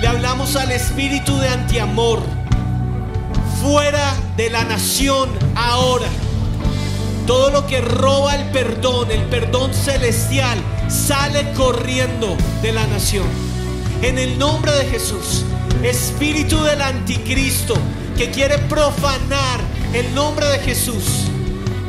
le 0.00 0.08
hablamos 0.08 0.56
al 0.56 0.72
espíritu 0.72 1.36
de 1.38 1.48
antiamor 1.48 2.22
fuera 3.62 4.14
de 4.36 4.50
la 4.50 4.64
nación 4.64 5.28
ahora. 5.54 6.08
Todo 7.26 7.50
lo 7.50 7.66
que 7.66 7.80
roba 7.80 8.36
el 8.36 8.44
perdón, 8.50 9.10
el 9.10 9.22
perdón 9.24 9.74
celestial, 9.74 10.58
sale 10.88 11.52
corriendo 11.52 12.36
de 12.62 12.72
la 12.72 12.86
nación. 12.86 13.45
En 14.06 14.20
el 14.20 14.38
nombre 14.38 14.70
de 14.70 14.84
Jesús, 14.84 15.42
espíritu 15.82 16.62
del 16.62 16.80
anticristo 16.80 17.74
que 18.16 18.30
quiere 18.30 18.56
profanar 18.56 19.58
el 19.94 20.14
nombre 20.14 20.46
de 20.46 20.60
Jesús, 20.60 21.24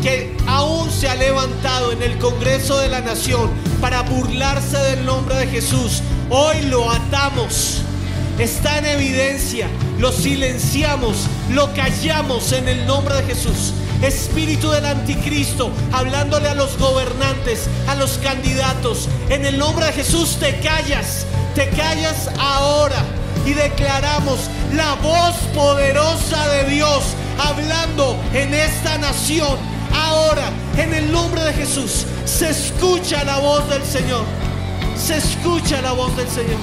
que 0.02 0.36
aún 0.48 0.90
se 0.90 1.08
ha 1.08 1.14
levantado 1.14 1.92
en 1.92 2.02
el 2.02 2.18
Congreso 2.18 2.80
de 2.80 2.88
la 2.88 3.02
Nación 3.02 3.52
para 3.80 4.02
burlarse 4.02 4.78
del 4.78 5.06
nombre 5.06 5.36
de 5.36 5.46
Jesús, 5.46 6.02
hoy 6.32 6.60
lo 6.64 6.90
atamos. 6.90 7.84
Está 8.40 8.80
en 8.80 8.88
evidencia, 8.88 9.68
lo 10.00 10.12
silenciamos, 10.12 11.28
lo 11.52 11.72
callamos 11.76 12.52
en 12.52 12.68
el 12.68 12.88
nombre 12.88 13.14
de 13.18 13.26
Jesús 13.26 13.74
espíritu 14.02 14.70
del 14.72 14.86
anticristo, 14.86 15.72
hablándole 15.92 16.50
a 16.50 16.56
los 16.56 16.78
gobernantes, 16.78 17.68
a 17.88 17.96
los 17.96 18.18
candidatos. 18.20 19.10
En 19.30 19.46
el 19.46 19.58
nombre 19.58 19.86
de 19.88 19.94
Jesús 19.94 20.38
te 20.40 20.60
callas, 20.60 21.26
te 21.56 21.70
callas 21.70 22.30
ahora 22.40 23.04
y 23.46 23.54
declaramos 23.54 24.40
la 24.74 24.96
voz 24.96 25.36
poderosa 25.56 26.48
de 26.50 26.66
Dios 26.66 27.04
hablando 27.40 28.18
en 28.34 28.54
esta 28.54 28.98
nación. 28.98 29.58
Ahora, 29.94 30.50
en 30.78 30.94
el 30.94 31.12
nombre 31.12 31.42
de 31.44 31.54
Jesús, 31.54 32.06
se 32.26 32.50
escucha 32.50 33.24
la 33.24 33.40
voz 33.40 33.68
del 33.70 33.84
Señor. 33.84 34.26
Se 34.98 35.18
escucha 35.18 35.82
la 35.82 35.94
voz 35.94 36.16
del 36.18 36.28
Señor. 36.28 36.60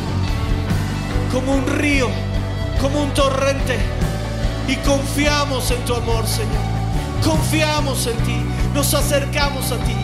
Como 1.32 1.54
un 1.54 1.66
río, 1.66 2.08
como 2.80 3.02
un 3.02 3.14
torrente. 3.14 3.78
Y 4.68 4.76
confiamos 4.76 5.70
en 5.70 5.84
tu 5.84 5.94
amor, 5.94 6.26
Señor. 6.26 6.73
Confiamos 7.24 8.06
en 8.06 8.16
ti, 8.18 8.36
nos 8.74 8.92
acercamos 8.92 9.72
a 9.72 9.76
ti, 9.78 9.96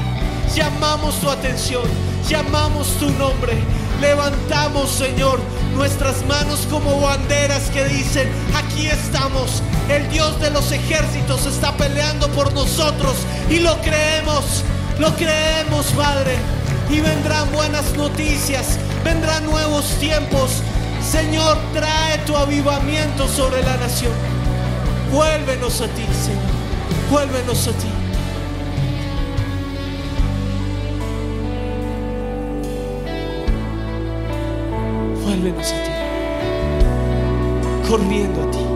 llamamos 0.56 1.20
tu 1.20 1.28
atención, 1.28 1.82
llamamos 2.26 2.88
tu 2.98 3.10
nombre, 3.10 3.58
levantamos, 4.00 4.90
Señor, 4.90 5.38
nuestras 5.74 6.24
manos 6.24 6.66
como 6.70 6.98
banderas 6.98 7.68
que 7.70 7.84
dicen, 7.84 8.26
aquí 8.54 8.86
estamos, 8.86 9.62
el 9.90 10.08
Dios 10.08 10.40
de 10.40 10.50
los 10.50 10.72
ejércitos 10.72 11.44
está 11.44 11.76
peleando 11.76 12.26
por 12.28 12.54
nosotros 12.54 13.16
y 13.50 13.58
lo 13.58 13.78
creemos, 13.82 14.64
lo 14.98 15.14
creemos, 15.14 15.86
Padre, 15.88 16.38
y 16.88 17.00
vendrán 17.00 17.52
buenas 17.52 17.92
noticias, 17.96 18.78
vendrán 19.04 19.44
nuevos 19.44 19.84
tiempos. 19.98 20.62
Señor, 21.02 21.58
trae 21.74 22.18
tu 22.26 22.36
avivamiento 22.36 23.28
sobre 23.28 23.62
la 23.62 23.76
nación. 23.76 24.12
Vuélvenos 25.12 25.80
a 25.80 25.86
ti, 25.86 26.06
Señor. 26.24 26.59
Vuélvenos 27.10 27.66
a 27.66 27.72
ti. 27.72 27.88
Vuélvenos 35.24 35.72
a 35.72 35.82
ti. 35.84 35.90
Corriendo 37.88 38.42
a 38.42 38.50
ti. 38.50 38.70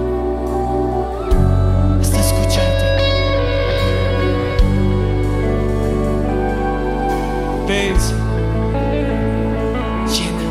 Ven. 7.66 7.94
Llena. 10.12 10.46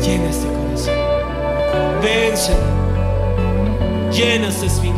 Llena 0.00 0.30
este 0.30 0.46
corazón. 0.46 0.94
Ven, 2.02 2.36
Señor. 2.36 4.12
Llena 4.12 4.48
este 4.48 4.66
espíritu. 4.66 4.89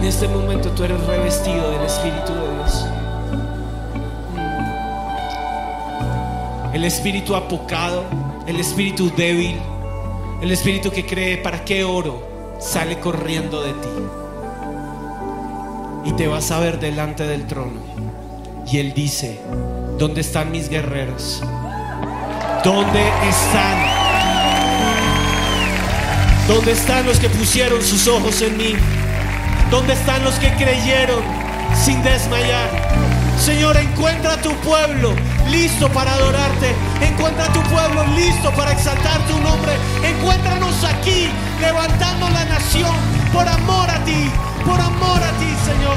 En 0.00 0.06
este 0.06 0.26
momento 0.28 0.70
tú 0.70 0.82
eres 0.84 0.98
revestido 1.06 1.72
del 1.72 1.82
Espíritu 1.82 2.32
de 2.32 2.54
Dios. 2.54 2.86
El 6.72 6.84
espíritu 6.84 7.36
apocado, 7.36 8.04
el 8.46 8.58
espíritu 8.58 9.12
débil, 9.14 9.58
el 10.40 10.52
espíritu 10.52 10.90
que 10.90 11.04
cree 11.04 11.36
para 11.36 11.66
qué 11.66 11.84
oro, 11.84 12.56
sale 12.58 12.98
corriendo 12.98 13.62
de 13.62 13.72
ti. 13.74 13.88
Y 16.06 16.12
te 16.14 16.28
vas 16.28 16.50
a 16.50 16.60
ver 16.60 16.80
delante 16.80 17.26
del 17.26 17.46
trono. 17.46 17.82
Y 18.66 18.78
él 18.78 18.94
dice, 18.94 19.38
¿dónde 19.98 20.22
están 20.22 20.50
mis 20.50 20.70
guerreros? 20.70 21.42
¿Dónde 22.64 23.06
están? 23.28 23.76
¿Dónde 26.48 26.72
están 26.72 27.04
los 27.04 27.20
que 27.20 27.28
pusieron 27.28 27.82
sus 27.82 28.08
ojos 28.08 28.40
en 28.40 28.56
mí? 28.56 28.74
¿Dónde 29.70 29.92
están 29.92 30.24
los 30.24 30.34
que 30.34 30.52
creyeron 30.54 31.22
sin 31.74 32.02
desmayar? 32.02 32.68
Señor, 33.38 33.76
encuentra 33.76 34.34
a 34.34 34.36
tu 34.42 34.52
pueblo 34.62 35.14
listo 35.48 35.88
para 35.90 36.12
adorarte. 36.14 36.74
Encuentra 37.00 37.44
a 37.44 37.52
tu 37.52 37.62
pueblo 37.62 38.04
listo 38.16 38.50
para 38.52 38.72
exaltar 38.72 39.20
tu 39.28 39.38
nombre. 39.38 39.72
Encuéntranos 40.02 40.84
aquí 40.84 41.28
levantando 41.60 42.28
la 42.30 42.44
nación 42.46 42.94
por 43.32 43.46
amor 43.48 43.88
a 43.88 44.04
ti, 44.04 44.28
por 44.64 44.80
amor 44.80 45.22
a 45.22 45.30
ti, 45.38 45.54
Señor. 45.64 45.96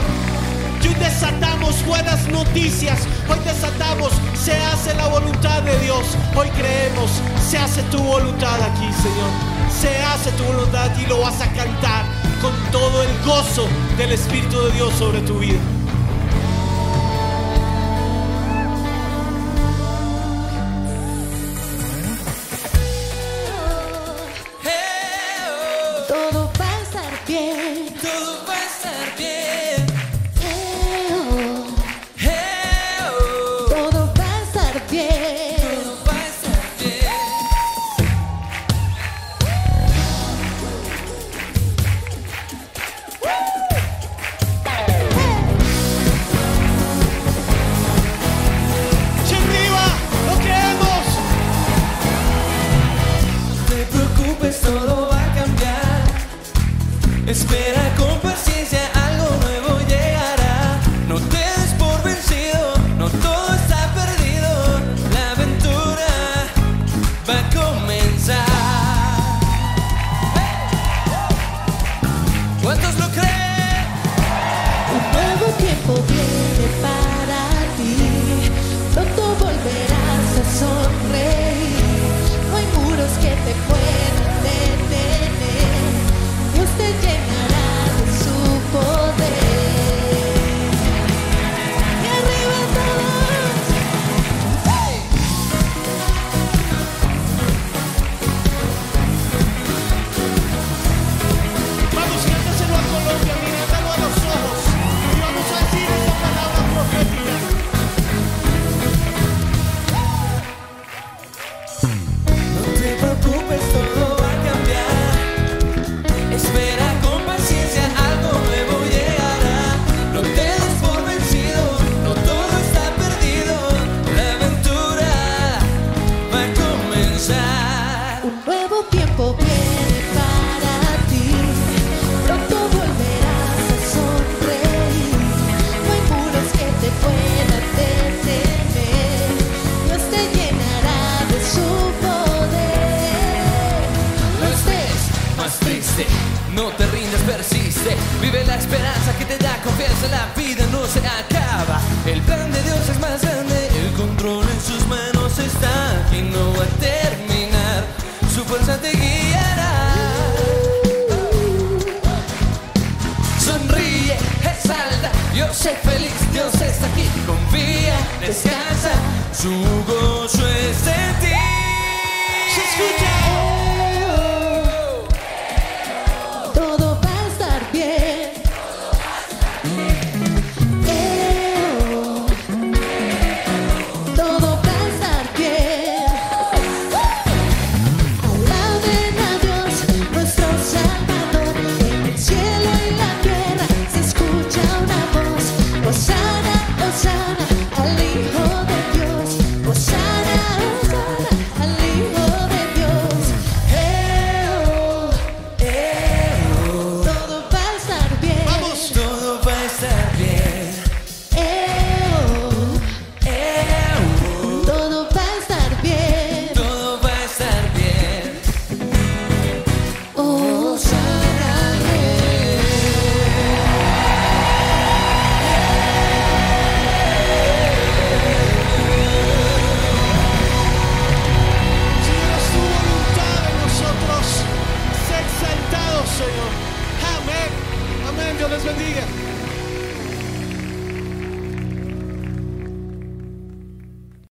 Hoy 0.93 0.93
desatamos 0.99 1.83
buenas 1.85 2.27
noticias. 2.27 2.99
Hoy 3.27 3.39
desatamos, 3.43 4.11
se 4.39 4.55
hace 4.55 4.93
la 4.93 5.07
voluntad 5.07 5.63
de 5.63 5.79
Dios. 5.79 6.05
Hoy 6.35 6.47
creemos, 6.49 7.09
se 7.49 7.57
hace 7.57 7.81
tu 7.83 7.97
voluntad 7.97 8.61
aquí, 8.61 8.87
Señor. 9.01 9.31
Se 9.81 10.03
hace 10.03 10.31
tu 10.33 10.43
voluntad 10.43 10.91
y 10.99 11.07
lo 11.07 11.21
vas 11.21 11.41
a 11.41 11.47
cantar 11.53 12.05
con 12.43 12.51
todo 12.73 13.01
el 13.01 13.09
gozo 13.25 13.65
del 13.97 14.11
Espíritu 14.11 14.61
de 14.63 14.71
Dios 14.73 14.93
sobre 14.95 15.21
tu 15.21 15.39
vida. 15.39 15.59